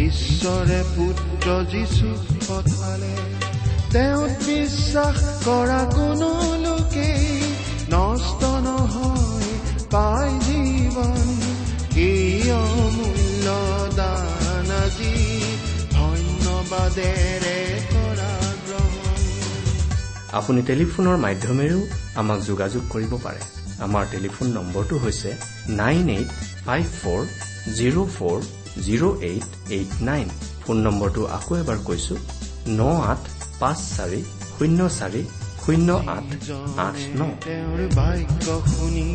ঈশ্বৰে 0.00 0.80
পুত্ৰ 0.96 1.48
যীশু 1.72 2.10
পঠালে 2.46 3.14
তেওঁত 3.92 4.32
বিশ্বাস 4.48 5.18
কৰা 5.46 5.80
কোনো 5.94 6.30
লোকেই 6.64 7.24
নষ্ট 7.94 8.42
নহয় 8.66 9.50
পাই 9.94 10.30
জীৱন 10.46 11.26
এই 12.08 12.50
অমূল্য 12.60 13.46
দান 13.96 14.70
আজি 14.78 15.16
ধন্যবাদেৰে 15.94 17.58
আপুনি 20.38 20.60
টেলিফোনৰ 20.68 21.16
মাধ্যমেৰেও 21.24 21.80
আমাক 22.20 22.38
যোগাযোগ 22.48 22.82
কৰিব 22.92 23.12
পাৰে। 23.24 23.42
আমাৰ 23.86 24.04
টেলিফোন 24.14 24.48
নম্বৰটো 24.56 24.94
হৈছে 25.04 25.30
nine 25.80 26.08
eight 26.16 26.30
five 26.66 26.84
four 27.00 27.22
zero' 27.78 28.08
four 28.16 28.38
zero' 28.86 29.14
eight 29.30 29.48
eight 29.76 29.90
nine. 30.08 30.26
Phone 30.62 30.76
নম্বৰটো 30.86 31.22
আকৌ 31.36 31.52
এবাৰ 31.62 31.78
কৈছো 31.88 32.14
ন 32.78 32.80
আঠ 33.12 33.22
পাঁচ 33.60 33.78
চাৰি 33.96 34.20
শূন্য 34.54 34.80
চাৰি 34.98 35.22
শূন্য 35.62 35.88
আঠ 36.14 36.28
আঠ 36.86 36.96
ন। 37.18 37.22
তেওঁৰ 37.46 37.80
বাক্য 37.98 38.46
শুনি 38.72 39.08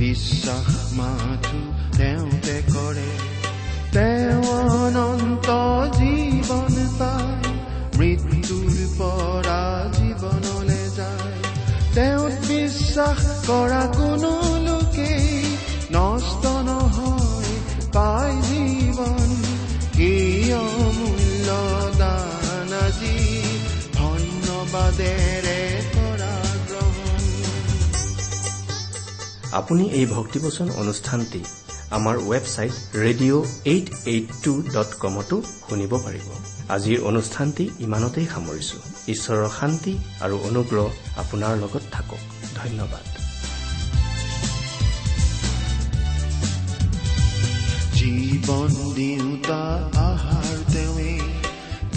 বিশ্বাস 0.00 0.68
মাথো 0.98 1.60
তেওঁতে 1.98 2.56
কৰে। 2.74 3.10
তেওঁ 3.94 4.44
অনন্ত 4.80 5.48
জীৱন 5.98 6.74
পায় 6.98 7.44
মৃত্যুৰ 7.98 8.75
পৰা 8.98 9.62
জীৱনলে 9.96 10.82
যায়। 10.98 11.36
তেওঁত 11.94 12.34
বিশ্বাস 12.48 13.20
কৰা 13.50 13.82
কোনো 13.98 14.32
লোকেই 14.66 15.28
নষ্ট 15.90 16.44
নহয় 16.68 17.52
পাই 17.96 18.32
জীৱন। 18.48 19.28
এই 20.10 20.52
অমূল্য 20.62 21.48
দান 21.98 22.70
আজি 22.84 23.16
ধন্যবাদেৰে 23.98 25.60
আপুনি 29.52 29.84
এই 29.98 30.06
ভক্তিবচন 30.06 30.68
অনুষ্ঠানটি 30.82 31.40
আমাৰ 31.90 32.16
website 32.30 32.74
radio' 33.04 33.46
eight 33.64 33.86
eight 34.12 34.26
two 34.44 34.52
dot 34.74 34.90
কমতো 35.02 35.36
শুনিব 35.68 35.92
পাৰিব। 36.04 36.55
আজিৰ 36.74 36.98
অনুষ্ঠানটি 37.10 37.64
ইমানতেই 37.86 38.26
সামৰিছো। 38.34 38.78
ঈশ্বৰৰ 39.14 39.48
শান্তি 39.58 39.94
আৰু 40.24 40.36
অনুগ্ৰহ 40.48 40.86
আপোনাৰ 41.22 41.52
লগত 41.62 41.84
থাকক। 41.94 42.20
ধন্যবাদ। 42.58 43.06
জীৱন 47.96 48.70
দিওঁতা 48.96 49.62
আহাৰ 50.08 50.56
তেৱে 50.72 51.12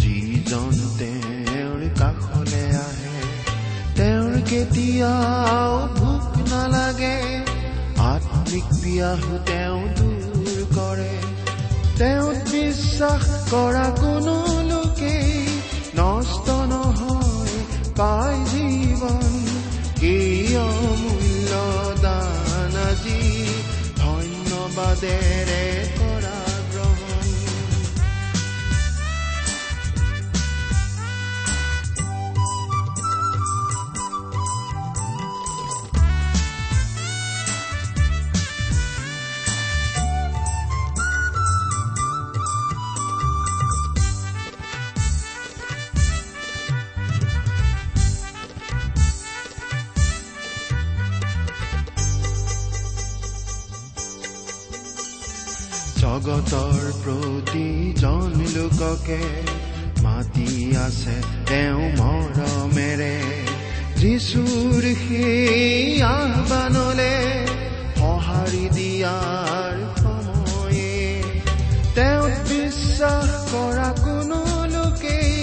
যিজন 0.01 0.73
তেওঁৰ 0.99 1.81
কাষলে 1.99 2.63
আহে 2.87 3.17
তেওঁৰ 3.97 4.33
কেতিয়াও 4.49 5.73
ভোক 5.97 6.25
নালাগে। 6.51 7.17
আত্মিক 8.11 8.67
পিয়াহো 8.81 9.33
তেওঁ 9.45 9.81
দূৰ 9.97 10.28
তেওঁত 11.99 12.39
বিশ্বাস 12.51 13.25
কৰা 13.51 13.87
কোনো 14.01 14.35
লোকেই 14.63 15.31
নষ্ট 15.95 16.47
নহয় 16.71 17.57
পাই 17.97 18.37
জীৱন। 18.51 19.31
এই 20.01 20.55
অমূল্য 20.57 21.51
দান 22.01 22.75
আজি 22.89 23.21
ধন্যবাদেৰে 23.97 25.63
জগতৰ 56.19 56.79
প্ৰতিজন 57.03 58.31
লোককে 58.55 59.19
মাতি 60.03 60.49
আছে 60.85 61.15
তেওঁ 61.47 61.83
মৰমেৰে। 61.99 63.15
যিচুৰ 63.99 64.81
সেই 65.03 66.01
আহ্বানলে 66.01 67.15
সঁহাৰি 67.99 68.65
দিয়াৰ 68.77 69.75
সময়ে 70.01 70.99
তেওঁত 71.95 72.35
বিশ্বাস 72.51 73.29
কৰা 73.53 73.89
কোনো 74.03 74.39
লোকেই 74.75 75.33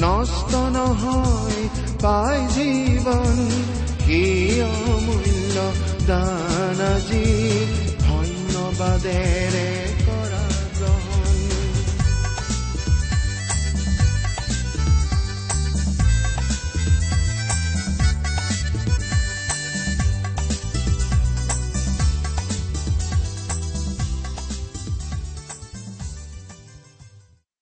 নষ্ট 0.00 0.52
নহয় 0.76 1.62
পাই 2.02 2.38
জীৱন। 2.54 3.36
সেই 4.06 4.62
অমূল্য 4.70 5.56
দান 6.06 6.80
আজি 6.94 7.26
ধন্যবাদেৰে 8.06 9.81